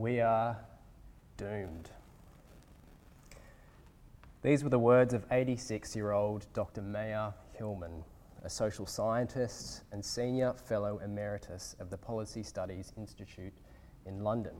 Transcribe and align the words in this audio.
We 0.00 0.18
are 0.22 0.56
doomed. 1.36 1.90
These 4.40 4.64
were 4.64 4.70
the 4.70 4.78
words 4.78 5.12
of 5.12 5.26
86 5.30 5.94
year 5.94 6.12
old 6.12 6.46
Dr. 6.54 6.80
Mayer 6.80 7.34
Hillman, 7.52 8.02
a 8.42 8.48
social 8.48 8.86
scientist 8.86 9.82
and 9.92 10.02
senior 10.02 10.54
fellow 10.54 11.00
emeritus 11.04 11.76
of 11.80 11.90
the 11.90 11.98
Policy 11.98 12.42
Studies 12.42 12.94
Institute 12.96 13.52
in 14.06 14.24
London. 14.24 14.54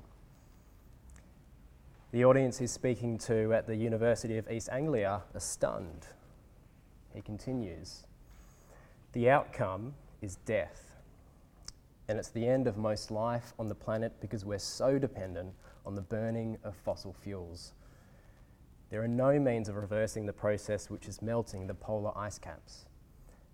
The 2.12 2.22
audience 2.26 2.58
he's 2.58 2.72
speaking 2.72 3.16
to 3.20 3.54
at 3.54 3.66
the 3.66 3.76
University 3.76 4.36
of 4.36 4.50
East 4.50 4.68
Anglia 4.70 5.22
are 5.34 5.40
stunned. 5.40 6.06
He 7.14 7.22
continues 7.22 8.04
The 9.14 9.30
outcome 9.30 9.94
is 10.20 10.36
death. 10.44 10.89
And 12.10 12.18
it's 12.18 12.30
the 12.30 12.44
end 12.44 12.66
of 12.66 12.76
most 12.76 13.12
life 13.12 13.54
on 13.56 13.68
the 13.68 13.74
planet 13.76 14.12
because 14.20 14.44
we're 14.44 14.58
so 14.58 14.98
dependent 14.98 15.54
on 15.86 15.94
the 15.94 16.00
burning 16.00 16.58
of 16.64 16.74
fossil 16.74 17.12
fuels. 17.12 17.72
There 18.90 19.00
are 19.00 19.06
no 19.06 19.38
means 19.38 19.68
of 19.68 19.76
reversing 19.76 20.26
the 20.26 20.32
process 20.32 20.90
which 20.90 21.06
is 21.06 21.22
melting 21.22 21.68
the 21.68 21.74
polar 21.74 22.10
ice 22.18 22.36
caps, 22.36 22.86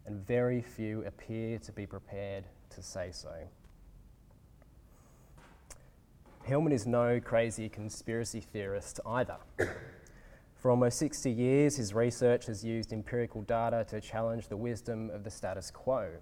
and 0.06 0.26
very 0.26 0.62
few 0.62 1.04
appear 1.04 1.58
to 1.58 1.70
be 1.70 1.84
prepared 1.84 2.45
to 2.70 2.82
say 2.82 3.10
so. 3.12 3.34
Hillman 6.45 6.73
is 6.73 6.86
no 6.86 7.20
crazy 7.20 7.68
conspiracy 7.68 8.40
theorist 8.40 9.00
either. 9.04 9.36
For 10.54 10.70
almost 10.70 10.96
60 10.96 11.30
years, 11.30 11.76
his 11.76 11.92
research 11.92 12.46
has 12.46 12.64
used 12.64 12.95
empirical 12.95 13.42
data 13.42 13.84
to 13.90 14.00
challenge 14.00 14.48
the 14.48 14.56
wisdom 14.56 15.10
of 15.10 15.24
the 15.24 15.30
status 15.30 15.70
quo. 15.70 16.12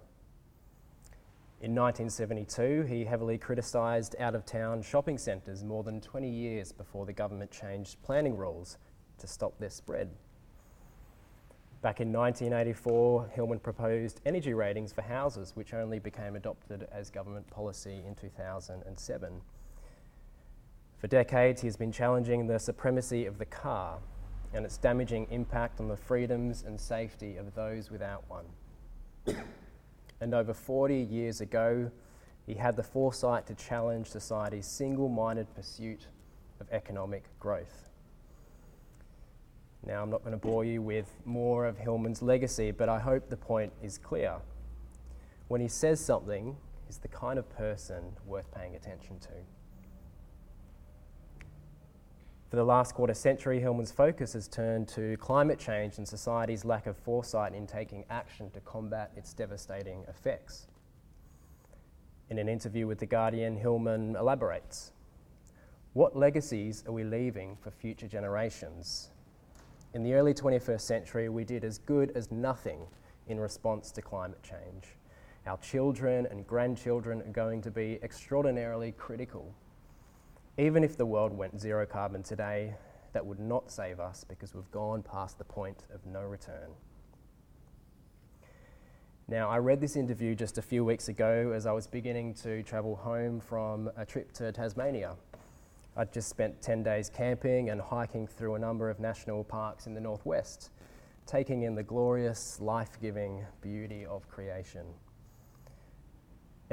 In 1.65 1.75
1972, 1.75 2.83
he 2.83 3.07
heavily 3.07 3.39
criticised 3.39 4.15
out 4.21 4.35
of 4.35 4.45
town 4.45 4.83
shopping 4.83 5.17
centres 5.17 5.65
more 5.65 5.83
than 5.83 5.99
20 5.99 6.29
years 6.29 6.73
before 6.73 7.07
the 7.07 7.13
government 7.15 7.51
changed 7.51 7.97
planning 8.03 8.37
rules 8.37 8.77
to 9.17 9.27
stop 9.27 9.59
their 9.59 9.71
spread. 9.71 10.11
Back 11.81 12.03
in 12.03 12.13
1984, 12.13 13.31
Hillman 13.33 13.61
proposed 13.61 14.21
energy 14.27 14.53
ratings 14.53 14.93
for 14.93 15.01
houses, 15.01 15.53
which 15.57 15.73
only 15.73 15.99
became 15.99 16.37
adopted 16.37 16.87
as 16.93 17.09
government 17.09 17.49
policy 17.49 18.03
in 18.07 18.15
2007. 18.15 19.41
For 20.99 21.07
decades, 21.07 21.63
he 21.63 21.67
has 21.67 21.79
been 21.79 21.93
challenging 21.93 22.47
the 22.47 22.59
supremacy 22.59 23.25
of 23.25 23.39
the 23.39 23.47
car 23.47 24.01
and 24.53 24.67
its 24.67 24.77
damaging 24.77 25.29
impact 25.31 25.81
on 25.81 25.89
the 25.89 25.97
freedoms 25.97 26.65
and 26.67 26.79
safety 26.79 27.39
of 27.39 27.55
those 27.55 27.91
without 27.91 28.23
one. 28.29 28.45
And 30.21 30.35
over 30.35 30.55
40 30.55 30.97
years 30.97 31.41
ago, 31.41 31.91
he 32.47 32.55
had 32.55 32.77
the 32.77 32.83
foresight 32.83 33.47
to 33.47 33.55
challenge 33.55 34.09
society's 34.09 34.67
single 34.67 35.09
minded 35.09 35.53
pursuit 35.55 36.07
of 36.61 36.67
economic 36.71 37.25
growth. 37.41 37.89
Now, 39.87 40.03
I'm 40.03 40.11
not 40.11 40.25
going 40.25 40.39
to 40.39 40.47
bore 40.47 40.65
you 40.65 40.81
with 40.81 41.11
more 41.25 41.67
of 41.67 41.77
Hillman's 41.77 42.23
legacy, 42.23 42.71
but 42.71 42.89
I 42.89 42.99
hope 42.99 43.29
the 43.29 43.37
point 43.37 43.73
is 43.83 43.99
clear. 43.99 44.37
When 45.49 45.61
he 45.61 45.69
says 45.69 46.01
something, 46.01 46.57
he's 46.87 46.99
the 46.99 47.09
kind 47.09 47.39
of 47.39 47.49
person 47.51 48.03
worth 48.27 48.51
paying 48.55 48.77
attention 48.77 49.19
to. 49.21 49.29
For 52.55 52.59
the 52.59 52.65
last 52.65 52.95
quarter 52.95 53.15
century, 53.15 53.59
Hillman's 53.59 53.91
focus 53.91 54.35
has 54.35 54.47
turned 54.47 54.87
to 54.91 55.17
climate 55.17 55.59
change 55.59 55.99
and 55.99 56.07
society's 56.07 56.65
lack 56.65 56.87
of 56.87 56.97
foresight 56.97 57.53
in 57.53 57.67
taking 57.67 58.05
action 58.11 58.49
to 58.53 58.61
combat 58.61 59.11
its 59.17 59.35
devastating 59.35 60.05
effects. 60.09 60.69
In 62.31 62.39
an 62.39 62.49
interview 62.49 62.87
with 62.87 63.01
The 63.01 63.07
Guardian, 63.07 63.57
Hillman 63.57 64.15
elaborates 64.15 64.93
What 65.95 66.17
legacies 66.17 66.85
are 66.87 66.93
we 66.93 67.03
leaving 67.03 67.57
for 67.57 67.73
future 67.73 68.07
generations? 68.07 69.11
In 69.93 70.05
the 70.05 70.15
early 70.15 70.33
21st 70.33 70.83
century, 70.83 71.29
we 71.29 71.43
did 71.43 71.65
as 71.65 71.79
good 71.79 72.13
as 72.15 72.31
nothing 72.31 72.87
in 73.27 73.41
response 73.41 73.91
to 73.91 74.01
climate 74.01 74.45
change. 74.45 74.95
Our 75.49 75.57
children 75.57 76.29
and 76.31 76.47
grandchildren 76.47 77.21
are 77.23 77.33
going 77.33 77.63
to 77.63 77.73
be 77.73 77.99
extraordinarily 78.05 78.93
critical 78.93 79.53
even 80.57 80.85
if 80.85 80.97
the 80.97 81.07
world 81.07 81.37
went 81.37 81.61
zero 81.61 81.85
carbon 81.87 82.23
today, 82.23 82.75
that 83.13 83.25
would 83.25 83.41
not 83.41 83.71
save 83.71 84.01
us 84.01 84.25
because 84.25 84.55
we've 84.55 84.71
gone 84.71 85.03
past 85.03 85.39
the 85.39 85.45
point 85.45 85.85
of 85.93 86.05
no 86.07 86.23
return. 86.23 86.71
Now, 89.27 89.49
I 89.49 89.59
read 89.59 89.81
this 89.81 89.97
interview 89.97 90.35
just 90.35 90.59
a 90.59 90.63
few 90.63 90.85
weeks 90.85 91.09
ago 91.09 91.53
as 91.55 91.65
I 91.65 91.73
was 91.73 91.87
beginning 91.87 92.35
to 92.43 92.63
travel 92.63 92.95
home 92.95 93.41
from 93.41 93.91
a 93.97 94.05
trip 94.05 94.33
to 94.33 94.53
Tasmania. 94.53 95.17
I'd 95.97 96.13
just 96.13 96.29
spent 96.29 96.61
10 96.61 96.83
days 96.83 97.09
camping 97.09 97.71
and 97.71 97.81
hiking 97.81 98.27
through 98.27 98.57
a 98.57 98.59
number 98.59 98.91
of 98.91 99.01
national 99.01 99.43
parks 99.45 99.87
in 99.87 99.95
the 99.95 100.01
northwest, 100.01 100.71
taking 101.25 101.63
in 101.63 101.75
the 101.75 101.83
glorious, 101.83 102.61
life 102.61 102.99
giving 103.01 103.47
beauty 103.63 104.05
of 104.05 104.29
creation. 104.29 104.85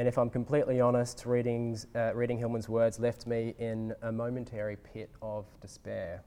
And 0.01 0.07
if 0.07 0.17
I'm 0.17 0.31
completely 0.31 0.81
honest, 0.81 1.27
reading, 1.27 1.77
uh, 1.93 2.15
reading 2.15 2.39
Hillman's 2.39 2.67
words 2.67 2.99
left 2.99 3.27
me 3.27 3.53
in 3.59 3.93
a 4.01 4.11
momentary 4.11 4.75
pit 4.75 5.11
of 5.21 5.45
despair. 5.61 6.23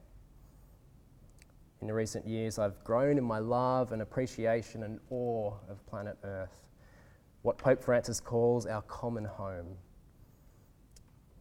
In 1.80 1.88
the 1.88 1.92
recent 1.92 2.24
years, 2.24 2.60
I've 2.60 2.84
grown 2.84 3.18
in 3.18 3.24
my 3.24 3.40
love 3.40 3.90
and 3.90 4.00
appreciation 4.00 4.84
and 4.84 5.00
awe 5.10 5.54
of 5.68 5.84
planet 5.86 6.16
Earth, 6.22 6.68
what 7.42 7.58
Pope 7.58 7.82
Francis 7.82 8.20
calls 8.20 8.64
our 8.64 8.82
common 8.82 9.24
home. 9.24 9.76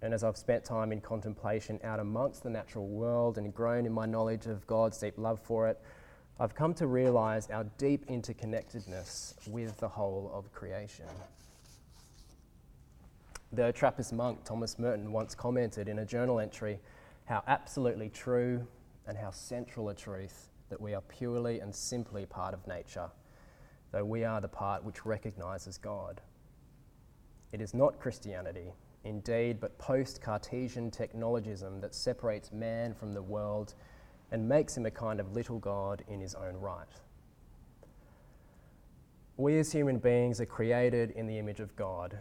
And 0.01 0.11
as 0.11 0.23
I've 0.23 0.35
spent 0.35 0.66
time 0.66 0.91
in 0.91 1.01
contemplation 1.01 1.79
out 1.83 1.99
amongst 1.99 2.41
the 2.41 2.49
natural 2.49 2.88
world 2.88 3.38
and 3.38 3.53
grown 3.53 3.85
in 3.85 3.93
my 3.93 4.07
knowledge 4.07 4.47
of 4.47 4.66
God's 4.66 4.97
deep 4.97 5.19
love 5.19 5.39
for 5.39 5.67
it, 5.67 5.79
I've 6.39 6.55
come 6.55 6.73
to 6.73 6.88
realize 6.88 7.51
our 7.51 7.66
deep 7.77 8.07
interconnectedness 8.07 9.47
with 9.47 9.77
the 9.77 9.88
whole 9.88 10.31
of 10.33 10.51
creation. 10.51 11.05
The 13.53 13.72
Trappist 13.72 14.12
monk 14.12 14.44
Thomas 14.44 14.80
Merton 14.80 15.12
once 15.12 15.36
commented 15.36 15.88
in 15.88 16.00
a 16.00 16.06
journal 16.06 16.40
entry 16.40 16.80
how 17.25 17.44
absolutely 17.46 18.09
true 18.09 18.66
and 19.06 19.16
how 19.16 19.30
central 19.30 19.90
a 19.90 19.94
truth 19.94 20.50
that 20.72 20.81
we 20.81 20.96
are 20.96 21.02
purely 21.02 21.59
and 21.59 21.74
simply 21.74 22.25
part 22.25 22.56
of 22.56 22.66
nature, 22.66 23.12
though 23.91 24.06
we 24.06 24.24
are 24.24 24.41
the 24.41 24.47
part 24.47 24.84
which 24.84 25.06
recognizes 25.06 25.78
God. 25.78 26.19
It 27.52 27.62
is 27.62 27.75
not 27.75 28.00
Christianity, 28.00 28.74
indeed, 29.03 29.59
but 29.59 29.78
post 29.78 30.20
Cartesian 30.20 30.90
technologism 30.90 31.80
that 31.81 31.94
separates 31.94 32.52
man 32.52 32.96
from 32.96 33.14
the 33.14 33.22
world 33.22 33.75
and 34.31 34.50
makes 34.50 34.75
him 34.75 34.88
a 34.88 34.91
kind 34.91 35.20
of 35.20 35.35
little 35.35 35.59
God 35.59 36.03
in 36.08 36.20
his 36.20 36.34
own 36.34 36.56
right. 36.56 36.88
We 39.38 39.59
as 39.59 39.72
human 39.72 40.00
beings 40.00 40.41
are 40.41 40.47
created 40.47 41.12
in 41.12 41.28
the 41.28 41.38
image 41.38 41.59
of 41.59 41.75
God, 41.75 42.18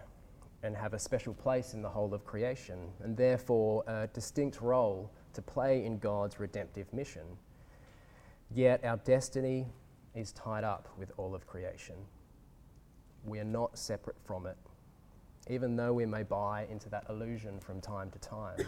and 0.63 0.77
have 0.77 0.95
a 0.95 0.99
special 0.99 1.35
place 1.35 1.75
in 1.75 1.83
the 1.83 1.89
whole 1.89 2.15
of 2.15 2.25
creation, 2.25 2.89
and 3.03 3.17
therefore 3.17 3.83
a 3.87 4.09
distinct 4.13 4.61
role 4.61 5.11
to 5.33 5.43
play 5.43 5.85
in 5.85 5.99
God's 5.99 6.39
redemptive 6.39 6.93
mission. 6.93 7.25
Yet 8.55 8.85
our 8.85 8.99
destiny 8.99 9.67
is 10.15 10.33
tied 10.33 10.65
up 10.65 10.89
with 10.99 11.11
all 11.17 11.35
of 11.35 11.47
creation. 11.47 11.97
We 13.25 13.39
are 13.39 13.45
not 13.45 13.79
separate 13.79 14.17
from 14.25 14.47
it, 14.47 14.57
even 15.49 15.77
though 15.77 15.93
we 15.93 16.07
may 16.07 16.23
buy 16.23 16.67
into 16.71 16.89
that 16.91 17.07
illusion 17.09 17.61
from 17.61 17.81
time 17.81 18.11
to 18.11 18.19
time. 18.19 18.59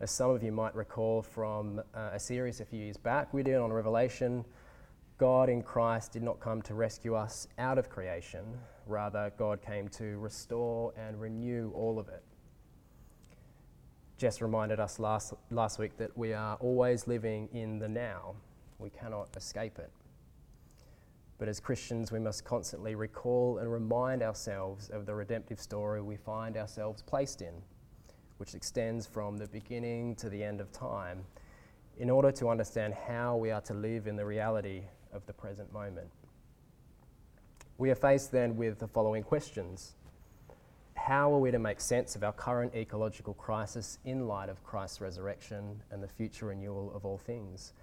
As 0.00 0.10
some 0.10 0.30
of 0.30 0.42
you 0.42 0.52
might 0.52 0.74
recall 0.74 1.22
from 1.22 1.80
uh, 1.92 2.10
a 2.12 2.20
series 2.20 2.60
a 2.60 2.64
few 2.64 2.78
years 2.78 2.96
back 2.96 3.34
we 3.34 3.42
did 3.42 3.56
on 3.56 3.72
Revelation, 3.72 4.44
God 5.18 5.48
in 5.48 5.62
Christ 5.62 6.12
did 6.12 6.22
not 6.22 6.38
come 6.38 6.62
to 6.62 6.74
rescue 6.74 7.16
us 7.16 7.48
out 7.58 7.78
of 7.78 7.90
creation, 7.90 8.44
rather, 8.88 9.32
God 9.38 9.60
came 9.62 9.88
to 9.88 10.18
restore 10.18 10.92
and 10.96 11.20
renew 11.20 11.70
all 11.74 11.98
of 11.98 12.08
it. 12.08 12.22
Jess 14.16 14.40
reminded 14.42 14.80
us 14.80 14.98
last, 14.98 15.34
last 15.50 15.78
week 15.78 15.96
that 15.96 16.16
we 16.18 16.32
are 16.32 16.56
always 16.56 17.06
living 17.06 17.48
in 17.52 17.78
the 17.78 17.88
now, 17.88 18.34
we 18.78 18.90
cannot 18.90 19.28
escape 19.36 19.78
it. 19.78 19.92
But 21.38 21.46
as 21.46 21.60
Christians, 21.60 22.10
we 22.10 22.18
must 22.18 22.44
constantly 22.44 22.96
recall 22.96 23.58
and 23.58 23.72
remind 23.72 24.22
ourselves 24.22 24.88
of 24.90 25.06
the 25.06 25.14
redemptive 25.14 25.60
story 25.60 26.02
we 26.02 26.16
find 26.16 26.56
ourselves 26.56 27.00
placed 27.00 27.42
in, 27.42 27.54
which 28.38 28.56
extends 28.56 29.06
from 29.06 29.36
the 29.36 29.46
beginning 29.46 30.16
to 30.16 30.28
the 30.28 30.42
end 30.42 30.60
of 30.60 30.72
time, 30.72 31.24
in 31.98 32.10
order 32.10 32.32
to 32.32 32.48
understand 32.48 32.92
how 32.94 33.36
we 33.36 33.52
are 33.52 33.60
to 33.60 33.74
live 33.74 34.08
in 34.08 34.16
the 34.16 34.24
reality 34.24 34.82
of 35.12 35.24
the 35.26 35.32
present 35.32 35.72
moment. 35.72 36.08
We 37.78 37.92
are 37.92 37.94
faced 37.94 38.32
then 38.32 38.56
with 38.56 38.80
the 38.80 38.88
following 38.88 39.22
questions 39.22 39.94
How 40.94 41.32
are 41.32 41.38
we 41.38 41.52
to 41.52 41.60
make 41.60 41.80
sense 41.80 42.16
of 42.16 42.24
our 42.24 42.32
current 42.32 42.74
ecological 42.74 43.34
crisis 43.34 44.00
in 44.04 44.26
light 44.26 44.48
of 44.48 44.64
Christ's 44.64 45.00
resurrection 45.00 45.80
and 45.92 46.02
the 46.02 46.08
future 46.08 46.46
renewal 46.46 46.92
of 46.92 47.04
all 47.04 47.18
things? 47.18 47.74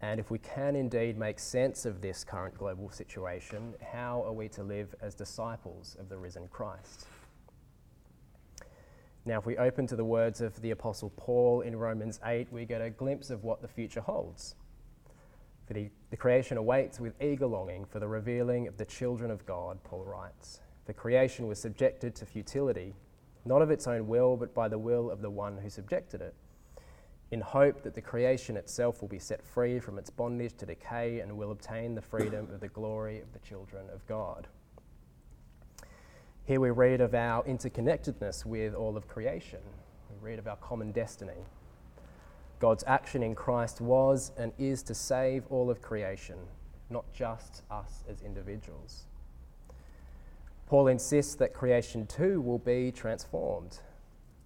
And 0.00 0.18
if 0.18 0.30
we 0.30 0.38
can 0.38 0.74
indeed 0.74 1.18
make 1.18 1.38
sense 1.38 1.84
of 1.84 2.00
this 2.00 2.24
current 2.24 2.56
global 2.56 2.88
situation, 2.88 3.74
how 3.92 4.22
are 4.26 4.32
we 4.32 4.48
to 4.48 4.62
live 4.62 4.94
as 5.02 5.14
disciples 5.14 5.98
of 6.00 6.08
the 6.08 6.16
risen 6.16 6.48
Christ? 6.48 7.04
Now, 9.26 9.38
if 9.38 9.44
we 9.44 9.58
open 9.58 9.86
to 9.88 9.96
the 9.96 10.04
words 10.04 10.40
of 10.40 10.58
the 10.62 10.70
Apostle 10.70 11.12
Paul 11.14 11.60
in 11.60 11.76
Romans 11.76 12.20
8, 12.24 12.50
we 12.50 12.64
get 12.64 12.80
a 12.80 12.88
glimpse 12.88 13.28
of 13.28 13.44
what 13.44 13.60
the 13.60 13.68
future 13.68 14.00
holds. 14.00 14.54
For 15.66 15.72
the, 15.72 15.90
the 16.10 16.16
creation 16.16 16.56
awaits 16.56 17.00
with 17.00 17.20
eager 17.20 17.46
longing 17.46 17.84
for 17.84 17.98
the 17.98 18.06
revealing 18.06 18.68
of 18.68 18.76
the 18.76 18.84
children 18.84 19.30
of 19.30 19.44
God, 19.46 19.82
Paul 19.82 20.04
writes. 20.04 20.60
The 20.86 20.94
creation 20.94 21.48
was 21.48 21.58
subjected 21.58 22.14
to 22.16 22.26
futility, 22.26 22.94
not 23.44 23.62
of 23.62 23.70
its 23.70 23.88
own 23.88 24.06
will, 24.06 24.36
but 24.36 24.54
by 24.54 24.68
the 24.68 24.78
will 24.78 25.10
of 25.10 25.20
the 25.20 25.30
one 25.30 25.58
who 25.58 25.68
subjected 25.68 26.20
it, 26.20 26.34
in 27.32 27.40
hope 27.40 27.82
that 27.82 27.94
the 27.94 28.00
creation 28.00 28.56
itself 28.56 29.00
will 29.00 29.08
be 29.08 29.18
set 29.18 29.44
free 29.44 29.80
from 29.80 29.98
its 29.98 30.10
bondage 30.10 30.56
to 30.58 30.66
decay 30.66 31.18
and 31.18 31.36
will 31.36 31.50
obtain 31.50 31.96
the 31.96 32.02
freedom 32.02 32.48
of 32.52 32.60
the 32.60 32.68
glory 32.68 33.20
of 33.20 33.32
the 33.32 33.40
children 33.40 33.86
of 33.92 34.06
God. 34.06 34.46
Here 36.44 36.60
we 36.60 36.70
read 36.70 37.00
of 37.00 37.12
our 37.12 37.42
interconnectedness 37.42 38.46
with 38.46 38.72
all 38.72 38.96
of 38.96 39.08
creation. 39.08 39.58
We 40.08 40.30
read 40.30 40.38
of 40.38 40.46
our 40.46 40.56
common 40.56 40.92
destiny. 40.92 41.44
God's 42.58 42.84
action 42.86 43.22
in 43.22 43.34
Christ 43.34 43.80
was 43.80 44.32
and 44.38 44.52
is 44.58 44.82
to 44.84 44.94
save 44.94 45.44
all 45.50 45.70
of 45.70 45.82
creation, 45.82 46.38
not 46.90 47.04
just 47.12 47.62
us 47.70 48.04
as 48.08 48.22
individuals. 48.22 49.04
Paul 50.66 50.88
insists 50.88 51.34
that 51.36 51.52
creation 51.52 52.06
too 52.06 52.40
will 52.40 52.58
be 52.58 52.90
transformed 52.90 53.78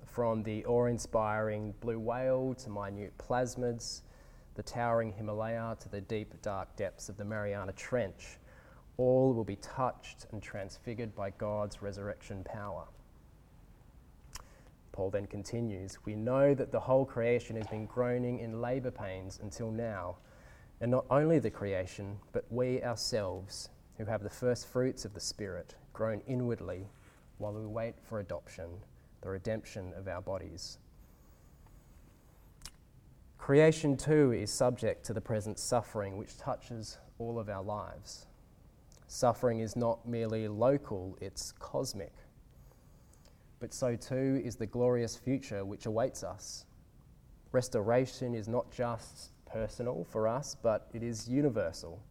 from 0.05 0.43
the 0.43 0.65
awe 0.67 0.87
inspiring 0.87 1.73
blue 1.81 1.99
whale 1.99 2.55
to 2.55 2.69
minute 2.69 3.17
plasmids, 3.17 4.03
the 4.55 4.63
towering 4.63 5.13
Himalaya 5.13 5.77
to 5.81 5.89
the 5.89 6.01
deep, 6.01 6.35
dark 6.43 6.75
depths 6.77 7.09
of 7.09 7.17
the 7.17 7.25
Mariana 7.25 7.73
Trench 7.73 8.39
all 9.01 9.33
will 9.33 9.45
be 9.45 9.57
touched 9.57 10.27
and 10.31 10.43
transfigured 10.43 11.15
by 11.15 11.31
God's 11.31 11.81
resurrection 11.81 12.45
power. 12.45 12.85
Paul 14.93 15.11
then 15.11 15.27
continues 15.27 15.99
We 16.05 16.15
know 16.15 16.55
that 16.55 16.73
the 16.73 16.81
whole 16.81 17.05
creation 17.05 17.57
has 17.57 17.67
been 17.67 17.87
groaning 17.87 18.39
in 18.39 18.61
labour 18.61 18.91
pains 18.91 19.39
until 19.43 19.71
now, 19.71 20.17
and 20.81 20.91
not 20.91 21.07
only 21.11 21.39
the 21.39 21.51
creation, 21.51 22.19
but 22.33 22.45
we 22.51 22.83
ourselves, 22.83 23.69
who 23.99 24.05
have 24.07 24.23
the 24.23 24.31
first 24.31 24.67
fruits 24.67 25.05
of 25.05 25.15
the 25.15 25.21
Spirit, 25.21 25.75
groan 25.93 26.23
inwardly 26.27 26.89
while 27.39 27.53
we 27.53 27.67
wait 27.67 27.95
for 28.03 28.21
adoption, 28.21 28.69
the 29.23 29.29
redemption 29.29 29.93
of 29.97 30.09
our 30.09 30.23
bodies. 30.23 30.79
Creation 33.39 33.97
too 33.97 34.33
is 34.33 34.53
subject 34.53 35.05
to 35.07 35.15
the 35.15 35.21
present 35.21 35.59
suffering 35.59 36.17
which 36.17 36.37
touches 36.37 36.99
all 37.19 37.39
of 37.39 37.49
our 37.49 37.63
lives. 37.63 38.27
Suffering 39.07 39.61
is 39.61 39.75
not 39.75 40.07
merely 40.07 40.47
local, 40.47 41.17
it's 41.21 41.53
cosmic. 41.59 42.13
But 43.61 43.75
so 43.75 43.95
too 43.95 44.41
is 44.43 44.57
the 44.57 44.67
glorious 44.67 45.17
future 45.17 45.65
which 45.65 45.87
awaits 45.87 46.25
us. 46.25 46.65
Restoration 47.53 48.35
is 48.35 48.49
not 48.49 48.71
just 48.73 49.33
personal 49.45 50.05
for 50.05 50.27
us, 50.27 50.57
but 50.61 50.89
it 50.95 51.03
is 51.03 51.29
universal. 51.29 52.03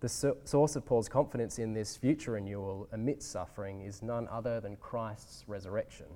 The 0.00 0.08
so- 0.08 0.36
source 0.44 0.76
of 0.76 0.84
Paul's 0.84 1.08
confidence 1.08 1.58
in 1.58 1.72
this 1.72 1.96
future 1.96 2.32
renewal 2.32 2.88
amidst 2.92 3.30
suffering 3.30 3.80
is 3.80 4.02
none 4.02 4.28
other 4.28 4.60
than 4.60 4.76
Christ's 4.76 5.44
resurrection. 5.48 6.06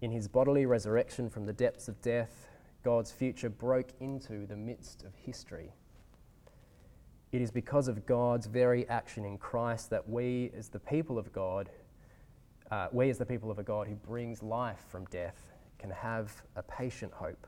In 0.00 0.12
his 0.12 0.28
bodily 0.28 0.66
resurrection 0.66 1.28
from 1.28 1.46
the 1.46 1.52
depths 1.52 1.88
of 1.88 2.00
death, 2.02 2.48
God's 2.84 3.10
future 3.10 3.50
broke 3.50 3.90
into 3.98 4.46
the 4.46 4.56
midst 4.56 5.02
of 5.02 5.14
history. 5.16 5.72
It 7.32 7.40
is 7.40 7.50
because 7.50 7.88
of 7.88 8.06
God's 8.06 8.46
very 8.46 8.88
action 8.88 9.24
in 9.24 9.38
Christ 9.38 9.90
that 9.90 10.08
we, 10.08 10.52
as 10.56 10.68
the 10.68 10.78
people 10.78 11.18
of 11.18 11.32
God, 11.32 11.68
uh, 12.70 12.88
we, 12.92 13.10
as 13.10 13.18
the 13.18 13.26
people 13.26 13.50
of 13.50 13.58
a 13.58 13.62
God 13.62 13.86
who 13.86 13.94
brings 13.94 14.42
life 14.42 14.84
from 14.88 15.04
death, 15.06 15.52
can 15.78 15.90
have 15.90 16.42
a 16.56 16.62
patient 16.62 17.12
hope. 17.12 17.46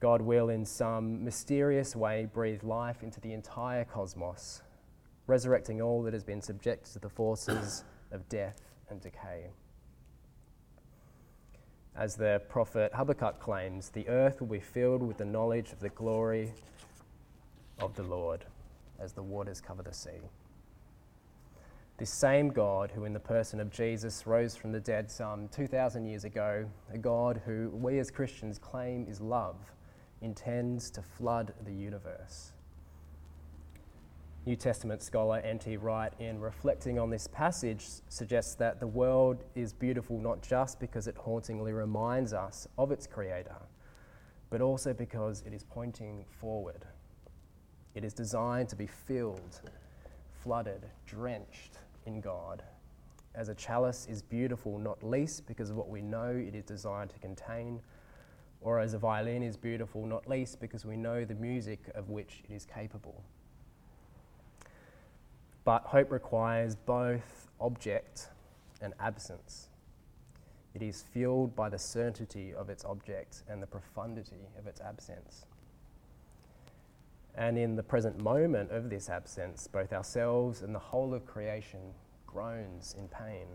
God 0.00 0.20
will, 0.22 0.50
in 0.50 0.64
some 0.64 1.24
mysterious 1.24 1.96
way, 1.96 2.28
breathe 2.32 2.62
life 2.62 3.02
into 3.02 3.20
the 3.20 3.32
entire 3.32 3.84
cosmos, 3.84 4.62
resurrecting 5.26 5.80
all 5.80 6.02
that 6.02 6.12
has 6.12 6.24
been 6.24 6.42
subject 6.42 6.92
to 6.92 6.98
the 6.98 7.08
forces 7.08 7.84
of 8.12 8.28
death 8.28 8.60
and 8.90 9.00
decay. 9.00 9.46
As 11.96 12.16
the 12.16 12.42
prophet 12.48 12.92
Habakkuk 12.92 13.38
claims, 13.40 13.90
the 13.90 14.08
earth 14.08 14.40
will 14.40 14.48
be 14.48 14.60
filled 14.60 15.02
with 15.02 15.16
the 15.16 15.24
knowledge 15.24 15.72
of 15.72 15.80
the 15.80 15.90
glory 15.90 16.52
of 17.78 17.94
the 17.94 18.02
Lord 18.02 18.44
as 18.98 19.12
the 19.12 19.22
waters 19.22 19.60
cover 19.60 19.82
the 19.82 19.94
sea. 19.94 20.20
This 21.96 22.10
same 22.10 22.48
God, 22.48 22.90
who 22.90 23.04
in 23.04 23.12
the 23.12 23.20
person 23.20 23.60
of 23.60 23.70
Jesus 23.70 24.26
rose 24.26 24.56
from 24.56 24.72
the 24.72 24.80
dead 24.80 25.10
some 25.10 25.48
2,000 25.48 26.06
years 26.06 26.24
ago, 26.24 26.66
a 26.92 26.98
God 26.98 27.40
who 27.46 27.70
we 27.72 27.98
as 28.00 28.10
Christians 28.10 28.58
claim 28.58 29.06
is 29.08 29.20
love, 29.20 29.56
intends 30.20 30.90
to 30.90 31.02
flood 31.02 31.54
the 31.64 31.72
universe. 31.72 32.52
New 34.44 34.56
Testament 34.56 35.02
scholar 35.02 35.38
N.T. 35.38 35.76
Wright, 35.76 36.12
in 36.18 36.40
reflecting 36.40 36.98
on 36.98 37.10
this 37.10 37.28
passage, 37.28 37.86
suggests 38.08 38.54
that 38.56 38.80
the 38.80 38.86
world 38.86 39.44
is 39.54 39.72
beautiful 39.72 40.18
not 40.18 40.42
just 40.42 40.80
because 40.80 41.06
it 41.06 41.16
hauntingly 41.16 41.72
reminds 41.72 42.32
us 42.32 42.66
of 42.76 42.90
its 42.90 43.06
Creator, 43.06 43.56
but 44.50 44.60
also 44.60 44.92
because 44.92 45.42
it 45.46 45.54
is 45.54 45.62
pointing 45.62 46.24
forward 46.28 46.84
it 47.94 48.04
is 48.04 48.12
designed 48.12 48.68
to 48.68 48.76
be 48.76 48.86
filled, 48.86 49.60
flooded, 50.42 50.84
drenched 51.06 51.78
in 52.06 52.20
God. 52.20 52.62
As 53.34 53.48
a 53.48 53.54
chalice 53.54 54.06
is 54.08 54.22
beautiful, 54.22 54.78
not 54.78 55.02
least 55.02 55.46
because 55.46 55.70
of 55.70 55.76
what 55.76 55.88
we 55.88 56.00
know 56.00 56.30
it 56.30 56.54
is 56.54 56.64
designed 56.64 57.10
to 57.10 57.18
contain, 57.18 57.80
or 58.60 58.78
as 58.80 58.94
a 58.94 58.98
violin 58.98 59.42
is 59.42 59.56
beautiful, 59.56 60.06
not 60.06 60.28
least 60.28 60.60
because 60.60 60.84
we 60.84 60.96
know 60.96 61.24
the 61.24 61.34
music 61.34 61.80
of 61.94 62.10
which 62.10 62.42
it 62.48 62.52
is 62.54 62.64
capable. 62.64 63.22
But 65.64 65.82
hope 65.82 66.10
requires 66.12 66.76
both 66.76 67.48
object 67.60 68.28
and 68.80 68.94
absence. 69.00 69.68
It 70.74 70.82
is 70.82 71.02
fueled 71.02 71.54
by 71.54 71.68
the 71.68 71.78
certainty 71.78 72.52
of 72.52 72.68
its 72.68 72.84
object 72.84 73.42
and 73.48 73.62
the 73.62 73.66
profundity 73.66 74.48
of 74.58 74.66
its 74.66 74.80
absence. 74.80 75.46
And 77.36 77.58
in 77.58 77.74
the 77.74 77.82
present 77.82 78.22
moment 78.22 78.70
of 78.70 78.90
this 78.90 79.08
absence, 79.08 79.66
both 79.66 79.92
ourselves 79.92 80.62
and 80.62 80.74
the 80.74 80.78
whole 80.78 81.14
of 81.14 81.26
creation 81.26 81.80
groans 82.26 82.94
in 82.98 83.08
pain. 83.08 83.46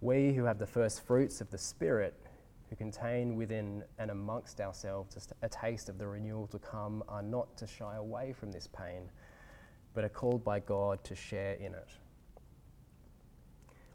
We 0.00 0.32
who 0.32 0.44
have 0.44 0.58
the 0.58 0.66
first 0.66 1.04
fruits 1.04 1.40
of 1.40 1.50
the 1.50 1.58
Spirit, 1.58 2.14
who 2.68 2.76
contain 2.76 3.36
within 3.36 3.82
and 3.98 4.10
amongst 4.10 4.60
ourselves 4.60 5.32
a 5.42 5.48
taste 5.48 5.88
of 5.88 5.98
the 5.98 6.06
renewal 6.06 6.46
to 6.48 6.58
come, 6.60 7.02
are 7.08 7.22
not 7.22 7.56
to 7.56 7.66
shy 7.66 7.96
away 7.96 8.32
from 8.32 8.52
this 8.52 8.68
pain, 8.68 9.10
but 9.92 10.04
are 10.04 10.08
called 10.08 10.44
by 10.44 10.60
God 10.60 11.02
to 11.04 11.16
share 11.16 11.54
in 11.54 11.74
it. 11.74 11.88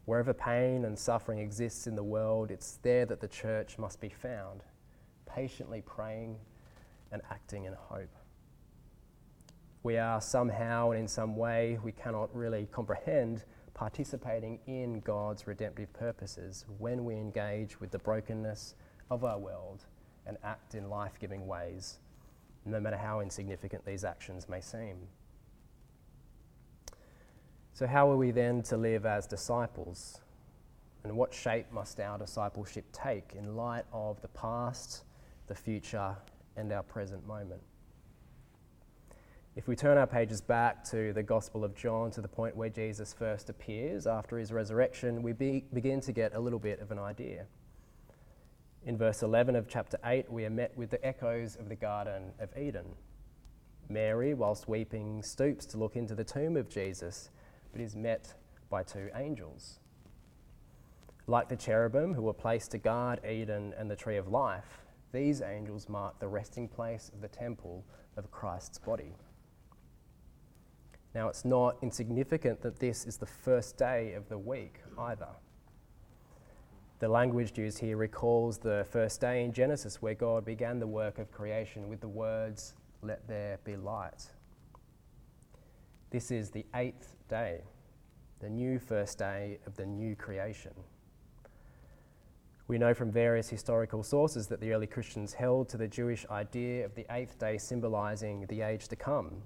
Wherever 0.04 0.34
pain 0.34 0.84
and 0.84 0.98
suffering 0.98 1.38
exists 1.38 1.86
in 1.86 1.96
the 1.96 2.04
world, 2.04 2.50
it's 2.50 2.78
there 2.82 3.06
that 3.06 3.20
the 3.20 3.26
church 3.26 3.78
must 3.78 4.00
be 4.00 4.10
found, 4.10 4.62
patiently 5.26 5.80
praying 5.80 6.36
and 7.12 7.22
acting 7.30 7.64
in 7.64 7.74
hope. 7.74 8.14
We 9.82 9.98
are 9.98 10.20
somehow 10.20 10.90
and 10.90 11.00
in 11.00 11.08
some 11.08 11.36
way 11.36 11.78
we 11.82 11.92
cannot 11.92 12.34
really 12.34 12.68
comprehend 12.72 13.44
participating 13.74 14.58
in 14.66 15.00
God's 15.00 15.46
redemptive 15.46 15.92
purposes 15.92 16.64
when 16.78 17.04
we 17.04 17.14
engage 17.14 17.78
with 17.78 17.90
the 17.90 17.98
brokenness 17.98 18.74
of 19.10 19.22
our 19.22 19.38
world 19.38 19.84
and 20.26 20.38
act 20.42 20.74
in 20.74 20.88
life 20.88 21.18
giving 21.20 21.46
ways, 21.46 21.98
no 22.64 22.80
matter 22.80 22.96
how 22.96 23.20
insignificant 23.20 23.84
these 23.84 24.02
actions 24.02 24.48
may 24.48 24.60
seem. 24.60 24.96
So, 27.74 27.86
how 27.86 28.10
are 28.10 28.16
we 28.16 28.30
then 28.30 28.62
to 28.64 28.78
live 28.78 29.04
as 29.04 29.26
disciples? 29.26 30.22
And 31.04 31.16
what 31.16 31.34
shape 31.34 31.70
must 31.70 32.00
our 32.00 32.16
discipleship 32.16 32.86
take 32.90 33.34
in 33.36 33.54
light 33.54 33.84
of 33.92 34.20
the 34.22 34.28
past, 34.28 35.04
the 35.46 35.54
future, 35.54 36.16
and 36.56 36.72
our 36.72 36.82
present 36.82 37.26
moment. 37.26 37.62
If 39.56 39.68
we 39.68 39.74
turn 39.74 39.96
our 39.96 40.06
pages 40.06 40.42
back 40.42 40.84
to 40.90 41.14
the 41.14 41.22
Gospel 41.22 41.64
of 41.64 41.74
John 41.74 42.10
to 42.10 42.20
the 42.20 42.28
point 42.28 42.54
where 42.54 42.68
Jesus 42.68 43.14
first 43.14 43.48
appears 43.48 44.06
after 44.06 44.36
his 44.36 44.52
resurrection, 44.52 45.22
we 45.22 45.32
be, 45.32 45.64
begin 45.72 46.02
to 46.02 46.12
get 46.12 46.34
a 46.34 46.40
little 46.40 46.58
bit 46.58 46.80
of 46.80 46.90
an 46.90 46.98
idea. 46.98 47.46
In 48.84 48.98
verse 48.98 49.22
11 49.22 49.56
of 49.56 49.66
chapter 49.66 49.98
8, 50.04 50.30
we 50.30 50.44
are 50.44 50.50
met 50.50 50.76
with 50.76 50.90
the 50.90 51.04
echoes 51.04 51.56
of 51.56 51.70
the 51.70 51.74
Garden 51.74 52.32
of 52.38 52.50
Eden. 52.56 52.84
Mary, 53.88 54.34
whilst 54.34 54.68
weeping, 54.68 55.22
stoops 55.22 55.64
to 55.66 55.78
look 55.78 55.96
into 55.96 56.14
the 56.14 56.22
tomb 56.22 56.56
of 56.56 56.68
Jesus, 56.68 57.30
but 57.72 57.80
is 57.80 57.96
met 57.96 58.34
by 58.68 58.82
two 58.82 59.08
angels. 59.14 59.80
Like 61.26 61.48
the 61.48 61.56
cherubim 61.56 62.14
who 62.14 62.22
were 62.22 62.34
placed 62.34 62.72
to 62.72 62.78
guard 62.78 63.20
Eden 63.24 63.74
and 63.78 63.90
the 63.90 63.96
tree 63.96 64.18
of 64.18 64.28
life, 64.28 64.85
these 65.12 65.42
angels 65.42 65.88
mark 65.88 66.18
the 66.18 66.28
resting 66.28 66.68
place 66.68 67.10
of 67.14 67.20
the 67.20 67.28
temple 67.28 67.84
of 68.16 68.30
Christ's 68.30 68.78
body. 68.78 69.14
Now, 71.14 71.28
it's 71.28 71.44
not 71.44 71.76
insignificant 71.80 72.60
that 72.60 72.78
this 72.78 73.06
is 73.06 73.16
the 73.16 73.26
first 73.26 73.78
day 73.78 74.12
of 74.12 74.28
the 74.28 74.36
week 74.36 74.80
either. 74.98 75.28
The 76.98 77.08
language 77.08 77.56
used 77.58 77.78
here 77.78 77.96
recalls 77.96 78.58
the 78.58 78.86
first 78.90 79.20
day 79.20 79.44
in 79.44 79.52
Genesis 79.52 80.00
where 80.00 80.14
God 80.14 80.44
began 80.44 80.78
the 80.78 80.86
work 80.86 81.18
of 81.18 81.30
creation 81.30 81.88
with 81.88 82.00
the 82.00 82.08
words, 82.08 82.74
Let 83.02 83.26
there 83.28 83.58
be 83.64 83.76
light. 83.76 84.26
This 86.10 86.30
is 86.30 86.50
the 86.50 86.64
eighth 86.74 87.14
day, 87.28 87.60
the 88.40 88.48
new 88.48 88.78
first 88.78 89.18
day 89.18 89.58
of 89.66 89.76
the 89.76 89.86
new 89.86 90.14
creation. 90.16 90.72
We 92.68 92.78
know 92.78 92.94
from 92.94 93.12
various 93.12 93.48
historical 93.48 94.02
sources 94.02 94.48
that 94.48 94.60
the 94.60 94.72
early 94.72 94.86
Christians 94.86 95.32
held 95.32 95.68
to 95.68 95.76
the 95.76 95.86
Jewish 95.86 96.26
idea 96.30 96.84
of 96.84 96.94
the 96.94 97.06
eighth 97.10 97.38
day 97.38 97.58
symbolizing 97.58 98.46
the 98.46 98.62
age 98.62 98.88
to 98.88 98.96
come, 98.96 99.42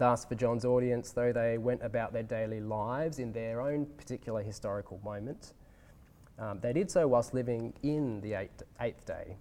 Thus, 0.00 0.24
for 0.24 0.34
John's 0.34 0.64
audience, 0.64 1.12
though 1.12 1.30
they 1.30 1.58
went 1.58 1.82
about 1.82 2.14
their 2.14 2.22
daily 2.22 2.58
lives 2.58 3.18
in 3.18 3.34
their 3.34 3.60
own 3.60 3.84
particular 3.98 4.42
historical 4.42 4.98
moment, 5.04 5.52
um, 6.38 6.58
they 6.60 6.72
did 6.72 6.90
so 6.90 7.06
whilst 7.06 7.34
living 7.34 7.74
in 7.82 8.18
the 8.22 8.32
eighth, 8.32 8.62
eighth 8.80 9.04
day, 9.04 9.36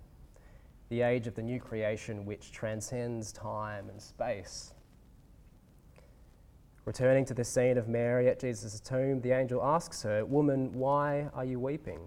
the 0.89 1.01
age 1.01 1.27
of 1.27 1.35
the 1.35 1.41
new 1.41 1.61
creation 1.61 2.25
which 2.25 2.51
transcends 2.51 3.31
time 3.31 3.87
and 3.89 4.01
space. 4.01 4.73
Returning 6.83 7.23
to 7.23 7.33
the 7.33 7.45
scene 7.45 7.77
of 7.77 7.87
Mary 7.87 8.27
at 8.27 8.37
Jesus' 8.37 8.81
tomb, 8.81 9.21
the 9.21 9.31
angel 9.31 9.63
asks 9.63 10.03
her, 10.03 10.25
Woman, 10.25 10.73
why 10.73 11.29
are 11.33 11.45
you 11.45 11.57
weeping? 11.57 12.01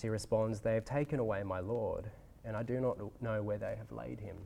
She 0.00 0.08
responds, 0.08 0.60
They 0.60 0.74
have 0.74 0.84
taken 0.84 1.18
away 1.18 1.42
my 1.42 1.60
Lord, 1.60 2.10
and 2.44 2.56
I 2.56 2.62
do 2.62 2.80
not 2.80 2.98
know 3.20 3.42
where 3.42 3.58
they 3.58 3.74
have 3.76 3.90
laid 3.90 4.20
him. 4.20 4.36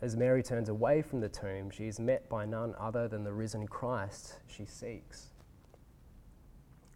As 0.00 0.16
Mary 0.16 0.42
turns 0.42 0.68
away 0.68 1.02
from 1.02 1.20
the 1.20 1.28
tomb, 1.28 1.70
she 1.70 1.86
is 1.86 1.98
met 1.98 2.28
by 2.28 2.44
none 2.44 2.74
other 2.78 3.08
than 3.08 3.24
the 3.24 3.32
risen 3.32 3.66
Christ 3.66 4.40
she 4.46 4.64
seeks. 4.64 5.28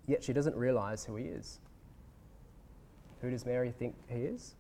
Yet 0.07 0.23
she 0.23 0.33
doesn't 0.33 0.57
realize 0.57 1.05
who 1.05 1.17
he 1.17 1.27
is. 1.27 1.61
Who 3.21 3.31
does 3.31 3.47
Mary 3.47 3.71
think 3.71 3.95
he 4.09 4.23
is? 4.23 4.55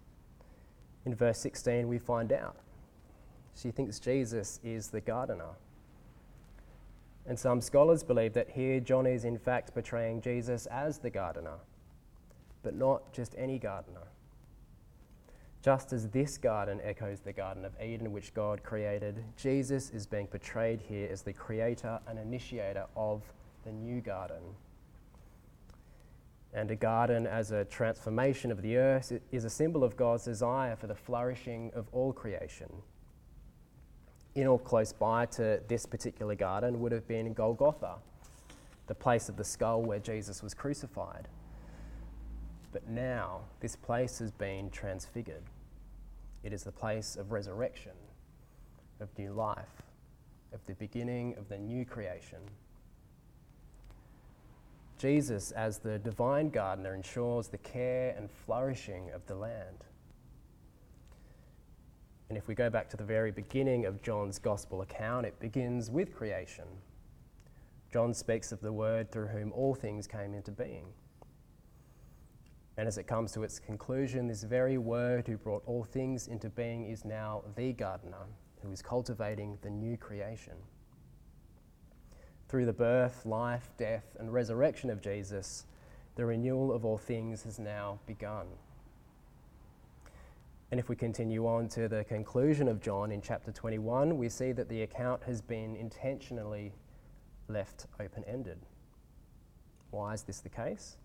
In 1.04 1.14
verse 1.14 1.38
16, 1.38 1.88
we 1.88 1.98
find 1.98 2.32
out. 2.32 2.56
She 3.54 3.70
thinks 3.70 3.98
Jesus 3.98 4.60
is 4.62 4.88
the 4.88 5.00
gardener. 5.00 5.56
And 7.26 7.38
some 7.38 7.60
scholars 7.60 8.02
believe 8.02 8.32
that 8.34 8.50
here 8.50 8.80
John 8.80 9.06
is 9.06 9.24
in 9.24 9.38
fact 9.38 9.74
portraying 9.74 10.20
Jesus 10.20 10.66
as 10.66 10.98
the 10.98 11.10
gardener, 11.10 11.58
but 12.62 12.74
not 12.74 13.12
just 13.12 13.34
any 13.36 13.58
gardener. 13.58 14.08
Just 15.62 15.92
as 15.92 16.08
this 16.08 16.38
garden 16.38 16.80
echoes 16.82 17.20
the 17.20 17.32
Garden 17.32 17.64
of 17.64 17.72
Eden, 17.80 18.10
which 18.10 18.34
God 18.34 18.64
created, 18.64 19.22
Jesus 19.36 19.90
is 19.90 20.06
being 20.06 20.26
portrayed 20.26 20.80
here 20.80 21.08
as 21.10 21.22
the 21.22 21.32
creator 21.32 22.00
and 22.08 22.18
initiator 22.18 22.86
of 22.96 23.22
the 23.64 23.70
new 23.70 24.00
garden. 24.00 24.42
And 26.52 26.68
a 26.70 26.74
garden, 26.74 27.28
as 27.28 27.52
a 27.52 27.64
transformation 27.64 28.50
of 28.50 28.60
the 28.60 28.76
earth, 28.76 29.12
is 29.30 29.44
a 29.44 29.50
symbol 29.50 29.84
of 29.84 29.96
God's 29.96 30.24
desire 30.24 30.74
for 30.74 30.88
the 30.88 30.96
flourishing 30.96 31.70
of 31.74 31.86
all 31.92 32.12
creation. 32.12 32.70
In 34.34 34.48
or 34.48 34.58
close 34.58 34.92
by 34.92 35.26
to 35.26 35.60
this 35.68 35.86
particular 35.86 36.34
garden 36.34 36.80
would 36.80 36.90
have 36.90 37.06
been 37.06 37.32
Golgotha, 37.34 37.94
the 38.88 38.94
place 38.94 39.28
of 39.28 39.36
the 39.36 39.44
skull 39.44 39.82
where 39.82 40.00
Jesus 40.00 40.42
was 40.42 40.54
crucified. 40.54 41.28
But 42.72 42.88
now 42.88 43.42
this 43.60 43.76
place 43.76 44.18
has 44.18 44.30
been 44.30 44.70
transfigured. 44.70 45.42
It 46.42 46.52
is 46.52 46.64
the 46.64 46.72
place 46.72 47.16
of 47.16 47.30
resurrection, 47.30 47.92
of 49.00 49.08
new 49.18 49.32
life, 49.32 49.82
of 50.52 50.60
the 50.66 50.74
beginning 50.74 51.36
of 51.36 51.48
the 51.48 51.58
new 51.58 51.84
creation. 51.84 52.38
Jesus, 54.98 55.50
as 55.52 55.78
the 55.78 55.98
divine 55.98 56.48
gardener, 56.48 56.94
ensures 56.94 57.48
the 57.48 57.58
care 57.58 58.14
and 58.16 58.30
flourishing 58.30 59.10
of 59.10 59.26
the 59.26 59.34
land. 59.34 59.84
And 62.28 62.38
if 62.38 62.48
we 62.48 62.54
go 62.54 62.70
back 62.70 62.88
to 62.90 62.96
the 62.96 63.04
very 63.04 63.30
beginning 63.30 63.84
of 63.84 64.00
John's 64.00 64.38
gospel 64.38 64.80
account, 64.80 65.26
it 65.26 65.38
begins 65.38 65.90
with 65.90 66.14
creation. 66.14 66.64
John 67.92 68.14
speaks 68.14 68.52
of 68.52 68.60
the 68.62 68.72
Word 68.72 69.10
through 69.10 69.26
whom 69.26 69.52
all 69.52 69.74
things 69.74 70.06
came 70.06 70.32
into 70.32 70.50
being. 70.50 70.86
And 72.76 72.88
as 72.88 72.96
it 72.96 73.06
comes 73.06 73.32
to 73.32 73.42
its 73.42 73.58
conclusion, 73.58 74.26
this 74.26 74.44
very 74.44 74.78
Word 74.78 75.26
who 75.26 75.36
brought 75.36 75.62
all 75.66 75.84
things 75.84 76.28
into 76.28 76.48
being 76.48 76.86
is 76.86 77.04
now 77.04 77.42
the 77.54 77.72
gardener 77.72 78.26
who 78.62 78.72
is 78.72 78.80
cultivating 78.80 79.58
the 79.62 79.70
new 79.70 79.96
creation. 79.96 80.54
Through 82.48 82.66
the 82.66 82.72
birth, 82.72 83.26
life, 83.26 83.70
death, 83.76 84.16
and 84.18 84.32
resurrection 84.32 84.88
of 84.90 85.02
Jesus, 85.02 85.66
the 86.16 86.24
renewal 86.24 86.72
of 86.72 86.84
all 86.84 86.98
things 86.98 87.42
has 87.42 87.58
now 87.58 87.98
begun. 88.06 88.46
And 90.70 90.80
if 90.80 90.88
we 90.88 90.96
continue 90.96 91.46
on 91.46 91.68
to 91.70 91.88
the 91.88 92.04
conclusion 92.04 92.68
of 92.68 92.80
John 92.80 93.12
in 93.12 93.20
chapter 93.20 93.52
21, 93.52 94.16
we 94.16 94.28
see 94.30 94.52
that 94.52 94.70
the 94.70 94.82
account 94.82 95.22
has 95.24 95.42
been 95.42 95.76
intentionally 95.76 96.72
left 97.48 97.86
open 98.00 98.24
ended. 98.24 98.58
Why 99.90 100.14
is 100.14 100.22
this 100.22 100.40
the 100.40 100.48
case? 100.48 100.96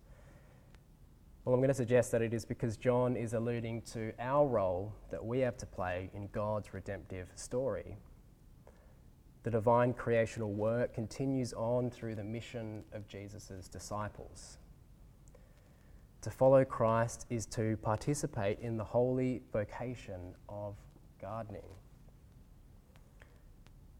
Well, 1.48 1.54
I'm 1.54 1.60
going 1.60 1.68
to 1.68 1.74
suggest 1.74 2.12
that 2.12 2.20
it 2.20 2.34
is 2.34 2.44
because 2.44 2.76
John 2.76 3.16
is 3.16 3.32
alluding 3.32 3.80
to 3.94 4.12
our 4.18 4.46
role 4.46 4.92
that 5.10 5.24
we 5.24 5.38
have 5.38 5.56
to 5.56 5.64
play 5.64 6.10
in 6.12 6.28
God's 6.30 6.74
redemptive 6.74 7.28
story. 7.36 7.96
The 9.44 9.50
divine 9.52 9.94
creational 9.94 10.52
work 10.52 10.92
continues 10.92 11.54
on 11.54 11.88
through 11.88 12.16
the 12.16 12.22
mission 12.22 12.84
of 12.92 13.08
Jesus' 13.08 13.66
disciples. 13.66 14.58
To 16.20 16.30
follow 16.30 16.66
Christ 16.66 17.24
is 17.30 17.46
to 17.46 17.78
participate 17.78 18.58
in 18.60 18.76
the 18.76 18.84
holy 18.84 19.40
vocation 19.50 20.34
of 20.50 20.74
gardening. 21.18 21.70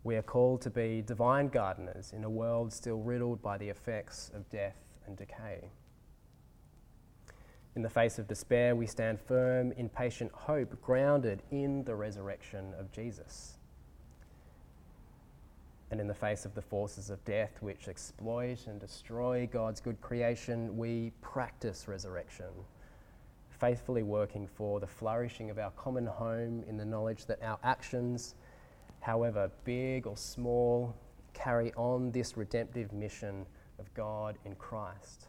We 0.05 0.17
are 0.17 0.23
called 0.23 0.61
to 0.61 0.71
be 0.71 1.01
divine 1.01 1.49
gardeners 1.49 2.13
in 2.13 2.25
a 2.25 2.31
world 2.31 2.75
still 2.75 2.99
riddled 2.99 3.41
by 3.41 3.57
the 3.57 3.71
effects 3.71 4.31
of 4.35 4.47
death 4.51 4.77
and 5.07 5.17
decay. 5.17 5.71
In 7.77 7.83
the 7.83 7.91
face 7.91 8.19
of 8.19 8.27
despair, 8.27 8.75
we 8.75 8.87
stand 8.87 9.21
firm 9.21 9.73
in 9.73 9.89
patient 9.89 10.33
hope, 10.33 10.81
grounded 10.83 11.43
in 11.51 11.85
the 11.85 11.95
resurrection 11.95 12.75
of 12.79 12.91
Jesus. 12.91 13.59
And 15.91 16.01
in 16.01 16.07
the 16.07 16.15
face 16.15 16.45
of 16.45 16.55
the 16.55 16.63
forces 16.63 17.09
of 17.09 17.25
death 17.25 17.59
which 17.61 17.89
exploit 17.89 18.67
and 18.67 18.79
destroy 18.79 19.49
God's 19.51 19.81
good 19.81 20.01
creation, 20.01 20.77
we 20.77 21.13
practice 21.23 21.89
resurrection, 21.89 22.51
faithfully 23.49 24.03
working 24.03 24.47
for 24.47 24.81
the 24.81 24.87
flourishing 24.87 25.49
of 25.49 25.59
our 25.59 25.71
common 25.71 26.07
home 26.07 26.63
in 26.69 26.77
the 26.77 26.85
knowledge 26.85 27.27
that 27.27 27.43
our 27.43 27.59
actions, 27.63 28.35
however 29.01 29.51
big 29.65 30.07
or 30.07 30.17
small, 30.17 30.95
carry 31.33 31.73
on 31.75 32.11
this 32.11 32.37
redemptive 32.37 32.93
mission 32.93 33.47
of 33.79 33.93
God 33.95 34.37
in 34.45 34.55
Christ. 34.57 35.29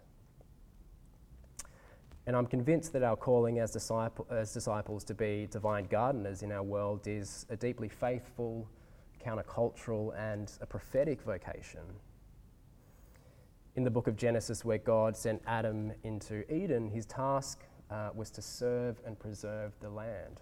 And 2.30 2.38
I'm 2.38 2.46
convinced 2.46 2.94
that 2.94 3.02
our 3.02 3.16
calling 3.16 3.58
as, 3.58 3.72
disciple, 3.72 4.28
as 4.30 4.54
disciples 4.54 5.04
to 5.06 5.16
be 5.16 5.48
divine 5.50 5.86
gardeners 5.86 6.44
in 6.44 6.52
our 6.52 6.62
world 6.62 7.08
is 7.08 7.48
a 7.50 7.56
deeply 7.56 7.90
faithful, 7.90 8.70
countercultural, 9.20 10.16
and 10.16 10.52
a 10.62 10.68
prophetic 10.68 11.24
vocation. 11.24 11.82
In 13.76 13.84
the 13.84 13.90
book 13.90 14.06
of 14.06 14.16
Genesis, 14.16 14.64
where 14.64 14.78
God 14.78 15.18
sent 15.18 15.42
Adam 15.48 15.92
into 16.04 16.46
Eden, 16.54 16.88
his 16.88 17.08
task 17.08 17.62
uh, 17.90 18.12
was 18.14 18.30
to 18.30 18.44
serve 18.44 19.02
and 19.08 19.18
preserve 19.18 19.74
the 19.80 19.90
land. 19.90 20.42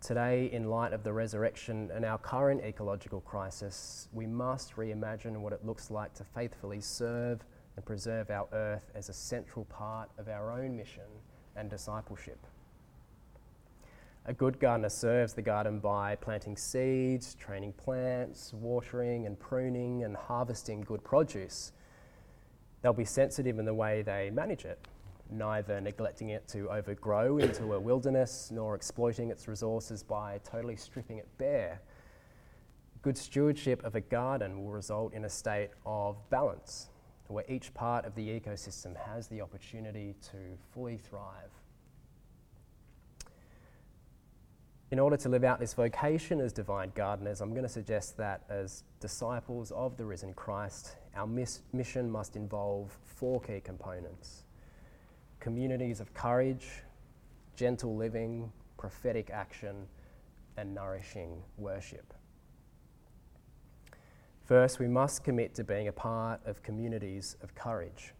Today, 0.00 0.48
in 0.50 0.70
light 0.70 0.94
of 0.94 1.04
the 1.04 1.12
resurrection 1.12 1.90
and 1.94 2.02
our 2.02 2.16
current 2.16 2.62
ecological 2.64 3.20
crisis, 3.20 4.08
we 4.10 4.26
must 4.26 4.76
reimagine 4.76 5.36
what 5.36 5.52
it 5.52 5.66
looks 5.66 5.90
like 5.90 6.14
to 6.14 6.24
faithfully 6.24 6.80
serve 6.80 7.44
and 7.76 7.84
preserve 7.84 8.30
our 8.30 8.46
earth 8.52 8.90
as 8.94 9.08
a 9.08 9.12
central 9.12 9.64
part 9.66 10.08
of 10.18 10.28
our 10.28 10.52
own 10.52 10.76
mission 10.76 11.02
and 11.56 11.70
discipleship. 11.70 12.46
A 14.26 14.32
good 14.32 14.58
gardener 14.58 14.88
serves 14.88 15.34
the 15.34 15.42
garden 15.42 15.80
by 15.80 16.16
planting 16.16 16.56
seeds, 16.56 17.34
training 17.34 17.74
plants, 17.74 18.54
watering 18.54 19.26
and 19.26 19.38
pruning 19.38 20.04
and 20.04 20.16
harvesting 20.16 20.80
good 20.80 21.04
produce. 21.04 21.72
They'll 22.80 22.94
be 22.94 23.04
sensitive 23.04 23.58
in 23.58 23.66
the 23.66 23.74
way 23.74 24.00
they 24.02 24.30
manage 24.30 24.64
it, 24.64 24.78
neither 25.30 25.80
neglecting 25.80 26.30
it 26.30 26.48
to 26.48 26.70
overgrow 26.70 27.36
into 27.38 27.74
a 27.74 27.80
wilderness 27.80 28.50
nor 28.50 28.74
exploiting 28.74 29.30
its 29.30 29.46
resources 29.46 30.02
by 30.02 30.40
totally 30.42 30.76
stripping 30.76 31.18
it 31.18 31.28
bare. 31.36 31.82
Good 33.02 33.18
stewardship 33.18 33.84
of 33.84 33.94
a 33.94 34.00
garden 34.00 34.64
will 34.64 34.70
result 34.70 35.12
in 35.12 35.26
a 35.26 35.30
state 35.30 35.70
of 35.84 36.16
balance 36.30 36.88
where 37.28 37.44
each 37.48 37.72
part 37.74 38.04
of 38.04 38.14
the 38.14 38.28
ecosystem 38.28 38.94
has 38.96 39.28
the 39.28 39.40
opportunity 39.40 40.14
to 40.22 40.36
fully 40.72 40.96
thrive. 40.96 41.50
In 44.90 44.98
order 44.98 45.16
to 45.16 45.28
live 45.28 45.42
out 45.42 45.58
this 45.58 45.74
vocation 45.74 46.40
as 46.40 46.52
divine 46.52 46.92
gardeners, 46.94 47.40
I'm 47.40 47.50
going 47.50 47.64
to 47.64 47.68
suggest 47.68 48.16
that 48.18 48.42
as 48.48 48.84
disciples 49.00 49.72
of 49.72 49.96
the 49.96 50.04
risen 50.04 50.34
Christ, 50.34 50.96
our 51.16 51.26
miss- 51.26 51.62
mission 51.72 52.10
must 52.10 52.36
involve 52.36 52.96
four 53.04 53.40
key 53.40 53.60
components 53.60 54.44
communities 55.40 56.00
of 56.00 56.14
courage, 56.14 56.84
gentle 57.54 57.94
living, 57.96 58.50
prophetic 58.78 59.28
action, 59.28 59.86
and 60.56 60.74
nourishing 60.74 61.42
worship. 61.58 62.14
First, 64.44 64.78
we 64.78 64.88
must 64.88 65.24
commit 65.24 65.54
to 65.54 65.64
being 65.64 65.88
a 65.88 65.92
part 65.92 66.38
of 66.44 66.62
communities 66.62 67.36
of 67.42 67.54
courage. 67.54 68.12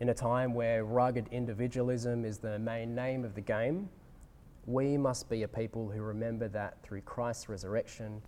In 0.00 0.08
a 0.08 0.14
time 0.14 0.54
where 0.54 0.82
rugged 0.82 1.28
individualism 1.30 2.24
is 2.24 2.38
the 2.38 2.58
main 2.58 2.94
name 2.94 3.22
of 3.26 3.34
the 3.34 3.42
game, 3.42 3.90
we 4.64 4.96
must 4.96 5.28
be 5.28 5.42
a 5.42 5.48
people 5.48 5.90
who 5.90 6.00
remember 6.00 6.48
that 6.48 6.82
through 6.82 7.02
Christ's 7.02 7.50
resurrection, 7.50 8.22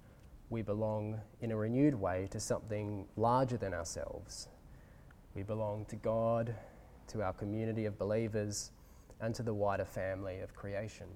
we 0.51 0.61
belong 0.61 1.19
in 1.41 1.51
a 1.51 1.57
renewed 1.57 1.95
way 1.95 2.29
to 2.31 2.39
something 2.39 3.07
larger 3.17 3.57
than 3.57 3.73
ourselves. 3.73 4.49
We 5.35 5.43
belong 5.43 5.87
to 5.87 5.97
God, 5.97 6.55
to 7.09 7.23
our 7.23 7.33
community 7.33 7.87
of 7.87 7.99
believers, 7.99 8.73
and 9.23 9.35
to 9.35 9.43
the 9.43 9.55
wider 9.55 9.87
family 9.87 10.41
of 10.41 10.55
creation. 10.55 11.07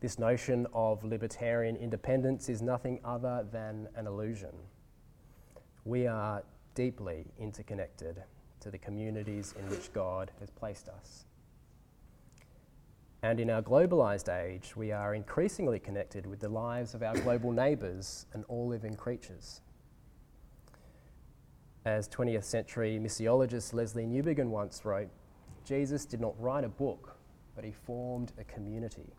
This 0.00 0.18
notion 0.18 0.66
of 0.74 1.02
libertarian 1.04 1.74
independence 1.76 2.48
is 2.50 2.60
nothing 2.60 3.00
other 3.02 3.46
than 3.50 3.88
an 3.96 4.06
illusion. 4.06 4.52
We 5.84 6.06
are 6.06 6.42
deeply 6.74 7.26
interconnected 7.38 8.22
to 8.60 8.70
the 8.70 8.78
communities 8.78 9.54
in 9.58 9.68
which 9.70 9.92
God 9.94 10.30
has 10.38 10.50
placed 10.50 10.88
us. 10.88 11.24
And 13.22 13.40
in 13.40 13.48
our 13.48 13.62
globalised 13.62 14.28
age, 14.28 14.76
we 14.76 14.92
are 14.92 15.14
increasingly 15.14 15.78
connected 15.78 16.26
with 16.26 16.40
the 16.40 16.48
lives 16.48 16.94
of 16.94 17.02
our 17.02 17.14
global 17.14 17.50
neighbours 17.50 18.26
and 18.34 18.44
all 18.48 18.68
living 18.68 18.94
creatures. 18.94 19.62
As 21.86 22.08
20th 22.08 22.44
century 22.44 22.98
missiologist 23.00 23.72
Lesslie 23.72 24.06
Newbigin 24.06 24.48
once 24.48 24.84
wrote, 24.84 25.08
Jesus 25.64 26.04
did 26.04 26.20
not 26.20 26.38
write 26.38 26.64
a 26.64 26.68
book, 26.68 27.16
but 27.54 27.64
he 27.64 27.72
formed 27.72 28.32
a 28.38 28.44
community. 28.44 29.14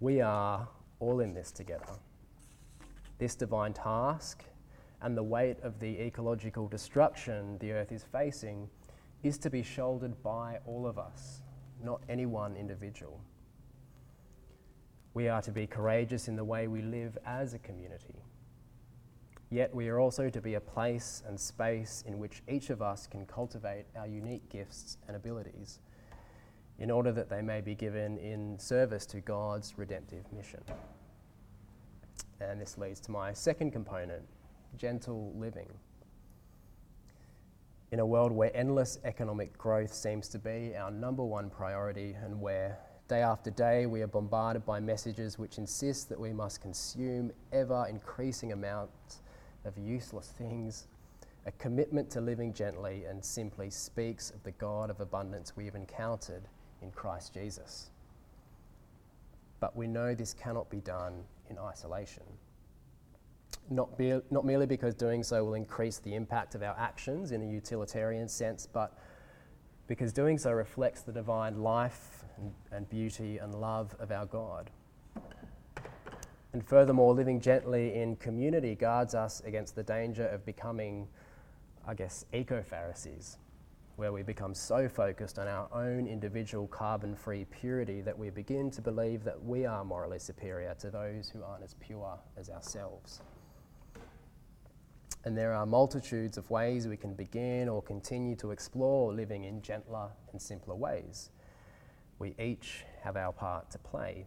We 0.00 0.20
are 0.20 0.68
all 1.00 1.20
in 1.20 1.32
this 1.32 1.50
together. 1.50 1.86
This 3.18 3.34
divine 3.34 3.72
task 3.72 4.44
and 5.00 5.16
the 5.16 5.22
weight 5.22 5.58
of 5.62 5.80
the 5.80 6.00
ecological 6.00 6.68
destruction 6.68 7.58
the 7.58 7.72
earth 7.72 7.92
is 7.92 8.04
facing 8.04 8.68
is 9.22 9.38
to 9.38 9.50
be 9.50 9.62
shouldered 9.62 10.22
by 10.22 10.58
all 10.66 10.86
of 10.86 10.98
us 10.98 11.42
not 11.82 12.02
any 12.08 12.26
one 12.26 12.56
individual. 12.56 13.20
We 15.14 15.28
are 15.28 15.42
to 15.42 15.52
be 15.52 15.66
courageous 15.66 16.28
in 16.28 16.36
the 16.36 16.44
way 16.44 16.68
we 16.68 16.82
live 16.82 17.16
as 17.24 17.54
a 17.54 17.58
community. 17.58 18.22
Yet 19.50 19.74
we 19.74 19.88
are 19.88 20.00
also 20.00 20.28
to 20.28 20.40
be 20.40 20.54
a 20.54 20.60
place 20.60 21.22
and 21.26 21.38
space 21.38 22.04
in 22.06 22.18
which 22.18 22.42
each 22.48 22.70
of 22.70 22.82
us 22.82 23.06
can 23.06 23.24
cultivate 23.26 23.86
our 23.96 24.06
unique 24.06 24.48
gifts 24.50 24.98
and 25.06 25.16
abilities 25.16 25.78
in 26.78 26.90
order 26.90 27.12
that 27.12 27.30
they 27.30 27.40
may 27.40 27.60
be 27.60 27.74
given 27.74 28.18
in 28.18 28.58
service 28.58 29.06
to 29.06 29.20
God's 29.20 29.74
redemptive 29.78 30.30
mission. 30.32 30.60
And 32.40 32.60
this 32.60 32.76
leads 32.76 33.00
to 33.00 33.10
my 33.10 33.32
second 33.32 33.70
component 33.70 34.22
gentle 34.76 35.32
living. 35.36 35.68
In 37.92 38.00
a 38.00 38.06
world 38.06 38.32
where 38.32 38.54
endless 38.54 38.98
economic 39.04 39.56
growth 39.56 39.94
seems 39.94 40.28
to 40.28 40.38
be 40.38 40.74
our 40.76 40.90
number 40.90 41.24
one 41.24 41.48
priority, 41.48 42.14
and 42.22 42.40
where 42.40 42.78
day 43.08 43.22
after 43.22 43.50
day 43.50 43.86
we 43.86 44.02
are 44.02 44.08
bombarded 44.08 44.66
by 44.66 44.80
messages 44.80 45.38
which 45.38 45.56
insist 45.56 46.08
that 46.08 46.18
we 46.18 46.32
must 46.32 46.60
consume 46.60 47.30
ever 47.52 47.86
increasing 47.88 48.52
amounts 48.52 49.22
of 49.64 49.78
useless 49.78 50.34
things, 50.36 50.88
a 51.46 51.52
commitment 51.52 52.10
to 52.10 52.20
living 52.20 52.52
gently 52.52 53.04
and 53.04 53.24
simply 53.24 53.70
speaks 53.70 54.30
of 54.30 54.42
the 54.42 54.50
God 54.52 54.90
of 54.90 55.00
abundance 55.00 55.56
we 55.56 55.64
have 55.64 55.76
encountered 55.76 56.42
in 56.82 56.90
Christ 56.90 57.34
Jesus. 57.34 57.90
But 59.60 59.76
we 59.76 59.86
know 59.86 60.14
this 60.14 60.34
cannot 60.34 60.68
be 60.70 60.80
done 60.80 61.24
in 61.48 61.58
isolation 61.58 62.24
not, 63.70 63.96
be, 63.98 64.20
not 64.30 64.44
merely 64.44 64.66
because 64.66 64.94
doing 64.94 65.22
so 65.22 65.44
will 65.44 65.54
increase 65.54 65.98
the 65.98 66.14
impact 66.14 66.54
of 66.54 66.62
our 66.62 66.76
actions 66.78 67.32
in 67.32 67.42
a 67.42 67.46
utilitarian 67.46 68.28
sense, 68.28 68.68
but 68.70 68.96
because 69.86 70.12
doing 70.12 70.38
so 70.38 70.52
reflects 70.52 71.02
the 71.02 71.12
divine 71.12 71.62
life 71.62 72.24
and, 72.38 72.52
and 72.72 72.88
beauty 72.88 73.38
and 73.38 73.54
love 73.54 73.94
of 73.98 74.10
our 74.10 74.26
God. 74.26 74.70
And 76.52 76.66
furthermore, 76.66 77.14
living 77.14 77.40
gently 77.40 77.94
in 77.94 78.16
community 78.16 78.74
guards 78.74 79.14
us 79.14 79.42
against 79.44 79.74
the 79.74 79.82
danger 79.82 80.26
of 80.26 80.44
becoming, 80.46 81.06
I 81.86 81.94
guess, 81.94 82.24
eco 82.32 82.62
Pharisees, 82.62 83.36
where 83.96 84.12
we 84.12 84.22
become 84.22 84.54
so 84.54 84.88
focused 84.88 85.38
on 85.38 85.48
our 85.48 85.68
own 85.72 86.06
individual 86.06 86.68
carbon 86.68 87.16
free 87.16 87.46
purity 87.46 88.02
that 88.02 88.16
we 88.16 88.28
begin 88.28 88.70
to 88.70 88.82
believe 88.82 89.24
that 89.24 89.42
we 89.42 89.64
are 89.64 89.84
morally 89.84 90.18
superior 90.18 90.74
to 90.78 90.90
those 90.90 91.30
who 91.30 91.42
aren't 91.42 91.64
as 91.64 91.74
pure 91.74 92.18
as 92.36 92.50
ourselves. 92.50 93.20
And 95.24 95.36
there 95.36 95.54
are 95.54 95.66
multitudes 95.66 96.36
of 96.36 96.48
ways 96.50 96.86
we 96.86 96.96
can 96.96 97.14
begin 97.14 97.68
or 97.68 97.82
continue 97.82 98.36
to 98.36 98.50
explore 98.50 99.12
living 99.12 99.44
in 99.44 99.62
gentler 99.62 100.10
and 100.30 100.40
simpler 100.40 100.76
ways. 100.76 101.30
We 102.18 102.34
each 102.38 102.84
have 103.02 103.16
our 103.16 103.32
part 103.32 103.70
to 103.70 103.78
play. 103.78 104.26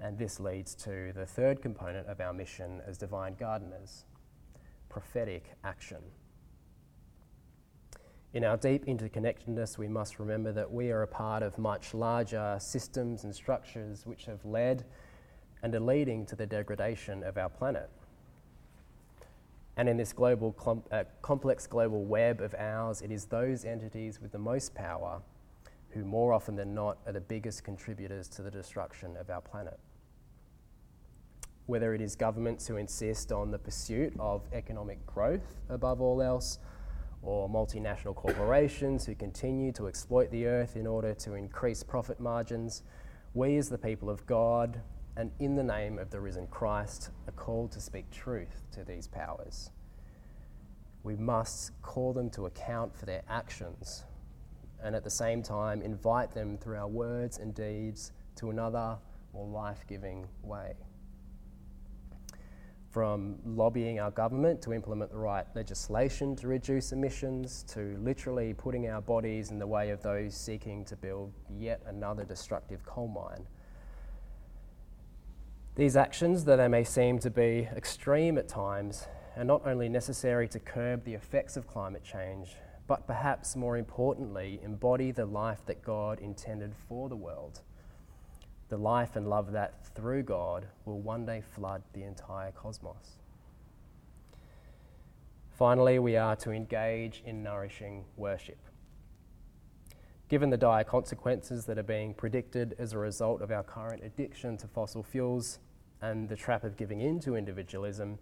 And 0.00 0.16
this 0.16 0.40
leads 0.40 0.74
to 0.76 1.12
the 1.12 1.26
third 1.26 1.60
component 1.60 2.08
of 2.08 2.20
our 2.20 2.32
mission 2.32 2.80
as 2.86 2.98
divine 2.98 3.34
gardeners 3.34 4.04
prophetic 4.88 5.50
action. 5.64 5.98
In 8.34 8.42
our 8.42 8.56
deep 8.56 8.86
interconnectedness, 8.86 9.78
we 9.78 9.86
must 9.86 10.18
remember 10.18 10.50
that 10.50 10.68
we 10.68 10.90
are 10.90 11.02
a 11.02 11.06
part 11.06 11.44
of 11.44 11.56
much 11.56 11.94
larger 11.94 12.56
systems 12.58 13.22
and 13.22 13.32
structures 13.32 14.04
which 14.06 14.24
have 14.26 14.44
led 14.44 14.84
and 15.62 15.72
are 15.72 15.80
leading 15.80 16.26
to 16.26 16.34
the 16.34 16.44
degradation 16.44 17.22
of 17.22 17.38
our 17.38 17.48
planet. 17.48 17.88
And 19.76 19.88
in 19.88 19.96
this 19.96 20.12
global 20.12 20.50
com- 20.50 20.82
uh, 20.90 21.04
complex 21.22 21.68
global 21.68 22.04
web 22.04 22.40
of 22.40 22.56
ours, 22.58 23.02
it 23.02 23.12
is 23.12 23.26
those 23.26 23.64
entities 23.64 24.20
with 24.20 24.32
the 24.32 24.38
most 24.38 24.74
power 24.74 25.22
who, 25.90 26.04
more 26.04 26.32
often 26.32 26.56
than 26.56 26.74
not, 26.74 26.98
are 27.06 27.12
the 27.12 27.20
biggest 27.20 27.62
contributors 27.62 28.26
to 28.30 28.42
the 28.42 28.50
destruction 28.50 29.16
of 29.16 29.30
our 29.30 29.42
planet. 29.42 29.78
Whether 31.66 31.94
it 31.94 32.00
is 32.00 32.16
governments 32.16 32.66
who 32.66 32.78
insist 32.78 33.30
on 33.30 33.52
the 33.52 33.58
pursuit 33.60 34.12
of 34.18 34.42
economic 34.52 35.06
growth 35.06 35.54
above 35.68 36.00
all 36.00 36.20
else, 36.20 36.58
or 37.24 37.48
multinational 37.48 38.14
corporations 38.14 39.06
who 39.06 39.14
continue 39.14 39.72
to 39.72 39.88
exploit 39.88 40.30
the 40.30 40.46
earth 40.46 40.76
in 40.76 40.86
order 40.86 41.14
to 41.14 41.34
increase 41.34 41.82
profit 41.82 42.20
margins, 42.20 42.82
we 43.32 43.56
as 43.56 43.68
the 43.68 43.78
people 43.78 44.10
of 44.10 44.24
God 44.26 44.80
and 45.16 45.30
in 45.38 45.54
the 45.54 45.62
name 45.62 45.98
of 45.98 46.10
the 46.10 46.20
risen 46.20 46.46
Christ, 46.48 47.10
are 47.28 47.32
called 47.32 47.72
to 47.72 47.80
speak 47.80 48.10
truth 48.10 48.62
to 48.72 48.84
these 48.84 49.06
powers. 49.06 49.70
We 51.02 51.16
must 51.16 51.80
call 51.82 52.12
them 52.12 52.30
to 52.30 52.46
account 52.46 52.96
for 52.96 53.06
their 53.06 53.22
actions 53.28 54.04
and 54.82 54.94
at 54.94 55.04
the 55.04 55.10
same 55.10 55.42
time 55.42 55.82
invite 55.82 56.32
them 56.34 56.58
through 56.58 56.76
our 56.76 56.88
words 56.88 57.38
and 57.38 57.54
deeds 57.54 58.12
to 58.36 58.50
another 58.50 58.98
more 59.32 59.46
life 59.46 59.84
giving 59.88 60.26
way. 60.42 60.74
From 62.94 63.40
lobbying 63.44 63.98
our 63.98 64.12
government 64.12 64.62
to 64.62 64.72
implement 64.72 65.10
the 65.10 65.18
right 65.18 65.46
legislation 65.56 66.36
to 66.36 66.46
reduce 66.46 66.92
emissions, 66.92 67.64
to 67.74 67.98
literally 68.00 68.54
putting 68.54 68.88
our 68.88 69.00
bodies 69.00 69.50
in 69.50 69.58
the 69.58 69.66
way 69.66 69.90
of 69.90 70.00
those 70.00 70.34
seeking 70.34 70.84
to 70.84 70.96
build 70.96 71.32
yet 71.58 71.82
another 71.86 72.24
destructive 72.24 72.86
coal 72.86 73.08
mine 73.08 73.46
these 75.76 75.96
actions, 75.96 76.44
though 76.44 76.56
they 76.56 76.68
may 76.68 76.84
seem 76.84 77.18
to 77.18 77.30
be 77.30 77.68
extreme 77.74 78.38
at 78.38 78.46
times, 78.46 79.08
are 79.36 79.42
not 79.42 79.66
only 79.66 79.88
necessary 79.88 80.46
to 80.48 80.60
curb 80.60 81.04
the 81.04 81.14
effects 81.14 81.56
of 81.56 81.66
climate 81.66 82.04
change, 82.04 82.54
but 82.86 83.08
perhaps 83.08 83.56
more 83.56 83.76
importantly, 83.76 84.60
embody 84.62 85.10
the 85.10 85.26
life 85.26 85.66
that 85.66 85.82
God 85.82 86.20
intended 86.20 86.74
for 86.88 87.08
the 87.08 87.16
world. 87.16 87.62
The 88.74 88.80
life 88.80 89.14
and 89.14 89.30
love 89.30 89.52
that, 89.52 89.86
through 89.94 90.24
God, 90.24 90.66
will 90.84 91.00
one 91.00 91.24
day 91.24 91.44
flood 91.54 91.84
the 91.92 92.02
entire 92.02 92.50
cosmos. 92.50 93.20
Finally, 95.56 96.00
we 96.00 96.16
are 96.16 96.34
to 96.34 96.50
engage 96.50 97.22
in 97.24 97.40
nourishing 97.40 98.04
worship. 98.16 98.58
Given 100.28 100.50
the 100.50 100.56
dire 100.56 100.82
consequences 100.82 101.66
that 101.66 101.78
are 101.78 101.84
being 101.84 102.14
predicted 102.14 102.74
as 102.76 102.92
a 102.92 102.98
result 102.98 103.42
of 103.42 103.52
our 103.52 103.62
current 103.62 104.02
addiction 104.02 104.56
to 104.56 104.66
fossil 104.66 105.04
fuels 105.04 105.60
and 106.02 106.28
the 106.28 106.34
trap 106.34 106.64
of 106.64 106.76
giving 106.76 107.00
in 107.00 107.20
to 107.20 107.36
individualism, 107.36 108.18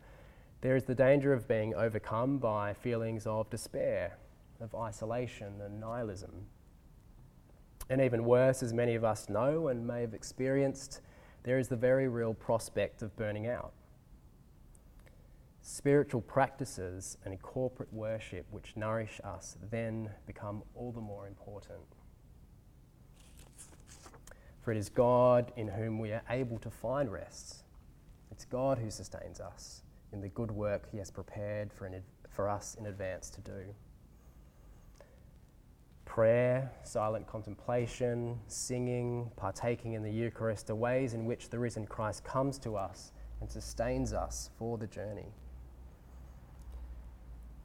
there 0.61 0.77
is 0.77 0.85
the 0.85 0.95
danger 0.95 1.33
of 1.33 1.49
being 1.49 1.75
overcome 1.75 2.37
by 2.37 2.75
feelings 2.75 3.27
of 3.27 3.49
despair, 3.49 4.19
of 4.61 4.75
isolation 4.75 5.63
and 5.63 5.81
nihilism. 5.81 6.45
And 7.91 8.01
even 8.01 8.25
worse, 8.25 8.63
as 8.63 8.73
many 8.73 8.95
of 8.95 9.05
us 9.05 9.29
know 9.29 9.69
and 9.69 9.87
may 9.87 10.01
have 10.01 10.15
experienced, 10.15 11.01
there 11.43 11.59
is 11.59 11.69
the 11.69 11.77
very 11.77 12.09
real 12.09 12.35
prospect 12.35 13.03
of 13.03 13.15
burning 13.17 13.47
out. 13.47 13.73
Spiritual 15.61 16.21
practices 16.21 17.19
and 17.25 17.41
corporate 17.41 17.93
worship 17.93 18.47
which 18.51 18.77
nourish 18.77 19.21
us 19.25 19.57
then 19.71 20.11
become 20.27 20.63
all 20.75 20.93
the 20.93 21.01
more 21.01 21.27
important. 21.27 21.81
For 24.63 24.73
it 24.73 24.79
is 24.79 24.89
God 24.89 25.53
in 25.57 25.69
whom 25.69 25.99
we 25.99 26.13
are 26.13 26.23
able 26.31 26.59
to 26.59 26.71
find 26.71 27.13
rest. 27.13 27.65
It's 28.31 28.45
God 28.45 28.79
who 28.79 28.91
sustains 28.91 29.41
us 29.41 29.83
in 30.13 30.21
the 30.21 30.29
good 30.29 30.51
work 30.51 30.89
He 30.91 30.99
has 30.99 31.11
prepared 31.11 31.73
for, 31.73 31.91
for 32.29 32.49
us 32.49 32.77
in 32.79 32.87
advance 32.87 33.29
to 33.31 33.41
do. 33.41 33.75
Prayer, 36.13 36.71
silent 36.83 37.27
contemplation, 37.27 38.39
singing, 38.47 39.31
partaking 39.35 39.95
in 39.95 40.03
the 40.03 40.11
Eucharist 40.13 40.69
are 40.69 40.75
ways 40.75 41.15
in 41.15 41.25
which 41.25 41.49
the 41.49 41.59
risen 41.59 41.87
Christ 41.87 42.23
comes 42.23 42.59
to 42.59 42.77
us 42.77 43.13
and 43.41 43.51
sustains 43.51 44.13
us 44.13 44.51
for 44.59 44.77
the 44.77 44.87
journey. 44.87 45.33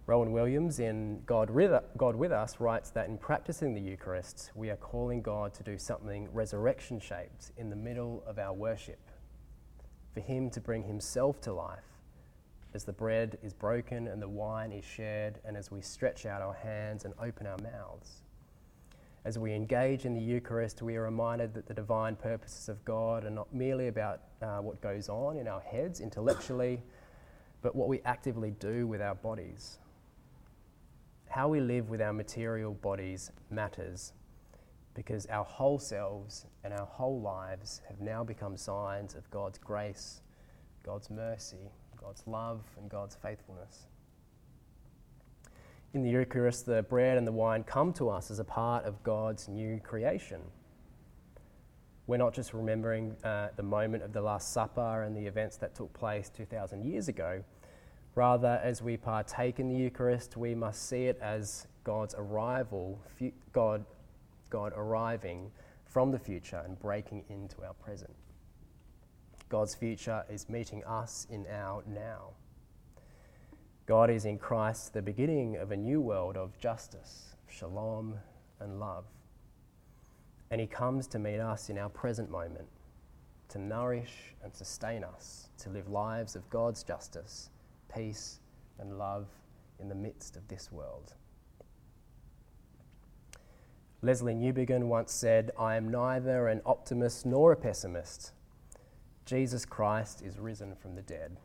Rowan 0.05 0.31
Williams 0.31 0.79
in 0.79 1.23
God 1.25 1.49
with, 1.49 1.73
Us 2.31 2.61
writes 2.61 2.89
that 2.91 3.09
in 3.09 3.17
practicing 3.17 3.73
the 3.73 3.81
Eucharist, 3.81 4.51
we 4.55 4.69
are 4.69 4.77
calling 4.77 5.21
God 5.21 5.53
to 5.55 5.63
do 5.63 5.77
something 5.77 6.29
resurrection 6.31 7.01
shaped 7.01 7.51
in 7.57 7.69
the 7.69 7.75
middle 7.75 8.23
of 8.25 8.39
our 8.39 8.53
worship, 8.53 9.11
for 10.13 10.21
Him 10.21 10.49
to 10.51 10.61
bring 10.61 10.83
Himself 10.83 11.41
to 11.41 11.51
life 11.51 11.83
as 12.73 12.85
the 12.85 12.93
bread 12.93 13.37
is 13.43 13.53
broken 13.53 14.07
and 14.07 14.21
the 14.21 14.29
wine 14.29 14.71
is 14.71 14.85
shared, 14.85 15.39
and 15.43 15.57
as 15.57 15.69
we 15.69 15.81
stretch 15.81 16.25
out 16.25 16.41
our 16.41 16.53
hands 16.53 17.03
and 17.03 17.13
open 17.19 17.45
our 17.45 17.57
mouths. 17.57 18.21
As 19.27 19.37
we 19.37 19.53
engage 19.53 20.05
in 20.05 20.13
the 20.13 20.21
Eucharist, 20.21 20.81
we 20.81 20.95
are 20.95 21.03
reminded 21.03 21.53
that 21.53 21.67
the 21.67 21.73
divine 21.73 22.15
purposes 22.15 22.69
of 22.69 22.85
God 22.85 23.25
are 23.25 23.29
not 23.29 23.53
merely 23.53 23.89
about 23.89 24.21
uh, 24.41 24.59
what 24.59 24.79
goes 24.79 25.09
on 25.09 25.35
in 25.35 25.49
our 25.49 25.59
heads 25.59 25.99
intellectually, 25.99 26.81
but 27.61 27.75
what 27.75 27.89
we 27.89 27.99
actively 28.05 28.51
do 28.51 28.87
with 28.87 29.01
our 29.01 29.15
bodies. 29.15 29.79
How 31.27 31.49
we 31.49 31.59
live 31.59 31.89
with 31.89 32.01
our 32.01 32.13
material 32.13 32.75
bodies 32.75 33.29
matters 33.49 34.13
because 34.93 35.25
our 35.25 35.43
whole 35.43 35.77
selves 35.77 36.45
and 36.63 36.73
our 36.73 36.85
whole 36.85 37.19
lives 37.19 37.81
have 37.89 37.99
now 37.99 38.23
become 38.23 38.55
signs 38.55 39.13
of 39.13 39.29
God's 39.29 39.57
grace, 39.57 40.21
God's 40.83 41.09
mercy, 41.09 41.69
God's 42.01 42.23
love, 42.27 42.63
and 42.77 42.89
God's 42.89 43.17
faithfulness. 43.21 43.87
In 45.93 46.03
the 46.03 46.09
Eucharist, 46.09 46.65
the 46.65 46.83
bread 46.83 47.17
and 47.17 47.25
the 47.25 47.31
wine 47.31 47.63
come 47.63 47.93
to 47.93 48.09
us 48.09 48.29
as 48.29 48.39
a 48.39 48.43
part 48.43 48.85
of 48.85 49.01
God's 49.03 49.47
new 49.47 49.79
creation. 49.79 50.41
We're 52.07 52.17
not 52.17 52.33
just 52.33 52.53
remembering 52.53 53.15
uh, 53.23 53.49
the 53.55 53.63
moment 53.63 54.03
of 54.03 54.13
the 54.13 54.21
Last 54.21 54.53
Supper 54.53 55.03
and 55.03 55.15
the 55.15 55.25
events 55.25 55.57
that 55.57 55.75
took 55.75 55.91
place 55.93 56.29
2,000 56.29 56.85
years 56.85 57.07
ago. 57.07 57.43
Rather, 58.15 58.59
as 58.63 58.81
we 58.81 58.97
partake 58.97 59.59
in 59.59 59.69
the 59.69 59.75
Eucharist, 59.75 60.37
we 60.37 60.55
must 60.55 60.87
see 60.87 61.05
it 61.05 61.19
as 61.21 61.67
God's 61.83 62.15
arrival, 62.17 62.99
God, 63.53 63.85
God 64.49 64.73
arriving 64.75 65.51
from 65.85 66.11
the 66.11 66.19
future 66.19 66.61
and 66.65 66.77
breaking 66.79 67.23
into 67.29 67.63
our 67.63 67.73
present. 67.73 68.13
God's 69.49 69.75
future 69.75 70.25
is 70.29 70.49
meeting 70.49 70.83
us 70.83 71.27
in 71.29 71.45
our 71.51 71.83
now. 71.87 72.31
God 73.87 74.09
is 74.09 74.25
in 74.25 74.37
Christ 74.37 74.93
the 74.93 75.01
beginning 75.01 75.55
of 75.55 75.71
a 75.71 75.77
new 75.77 76.01
world 76.01 76.35
of 76.35 76.59
justice, 76.59 77.37
shalom, 77.47 78.15
and 78.59 78.81
love. 78.81 79.05
And 80.51 80.59
He 80.59 80.67
comes 80.67 81.07
to 81.07 81.19
meet 81.19 81.39
us 81.39 81.69
in 81.69 81.77
our 81.77 81.87
present 81.87 82.29
moment, 82.29 82.67
to 83.47 83.59
nourish 83.59 84.35
and 84.43 84.53
sustain 84.53 85.05
us, 85.05 85.47
to 85.59 85.69
live 85.69 85.87
lives 85.87 86.35
of 86.35 86.49
God's 86.49 86.83
justice, 86.83 87.49
peace, 87.95 88.41
and 88.77 88.97
love 88.97 89.27
in 89.79 89.87
the 89.87 89.95
midst 89.95 90.35
of 90.35 90.45
this 90.49 90.69
world. 90.69 91.13
Lesslie 94.03 94.35
Newbigin 94.35 94.83
once 94.83 95.13
said, 95.13 95.51
I 95.57 95.77
am 95.77 95.89
neither 95.89 96.49
an 96.49 96.61
optimist 96.65 97.25
nor 97.25 97.53
a 97.53 97.55
pessimist. 97.55 98.33
Jesus 99.25 99.63
Christ 99.63 100.21
is 100.21 100.39
risen 100.39 100.75
from 100.75 100.95
the 100.95 101.01
dead. 101.01 101.37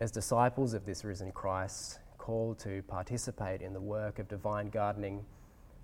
As 0.00 0.12
disciples 0.12 0.74
of 0.74 0.86
this 0.86 1.04
risen 1.04 1.32
Christ, 1.32 1.98
called 2.18 2.58
to 2.60 2.82
participate 2.82 3.62
in 3.62 3.72
the 3.72 3.80
work 3.80 4.20
of 4.20 4.28
divine 4.28 4.68
gardening, 4.68 5.24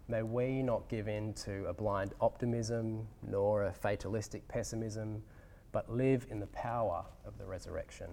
may 0.07 0.23
we 0.23 0.63
not 0.63 0.89
give 0.89 1.09
in 1.09 1.33
to 1.33 1.65
a 1.65 1.73
blind 1.73 2.15
optimism 2.21 3.09
nor 3.27 3.65
a 3.65 3.73
fatalistic 3.73 4.47
pessimism, 4.47 5.23
but 5.73 5.91
live 5.91 6.27
in 6.31 6.39
the 6.39 6.47
power 6.49 7.05
of 7.27 7.39
the 7.39 7.45
resurrection. 7.47 8.09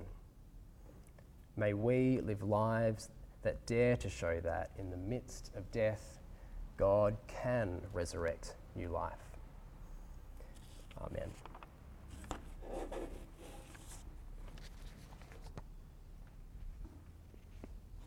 May 1.55 1.73
we 1.73 2.19
live 2.21 2.41
lives 2.41 3.09
that 3.43 3.63
dare 3.67 3.97
to 3.97 4.09
show 4.09 4.39
that 4.39 4.71
in 4.79 4.89
the 4.89 4.97
midst 4.97 5.51
of 5.55 5.71
death, 5.71 6.19
God 6.77 7.15
can 7.27 7.81
resurrect 7.93 8.55
new 8.75 8.87
life. 8.87 9.37
Amen. 10.99 11.29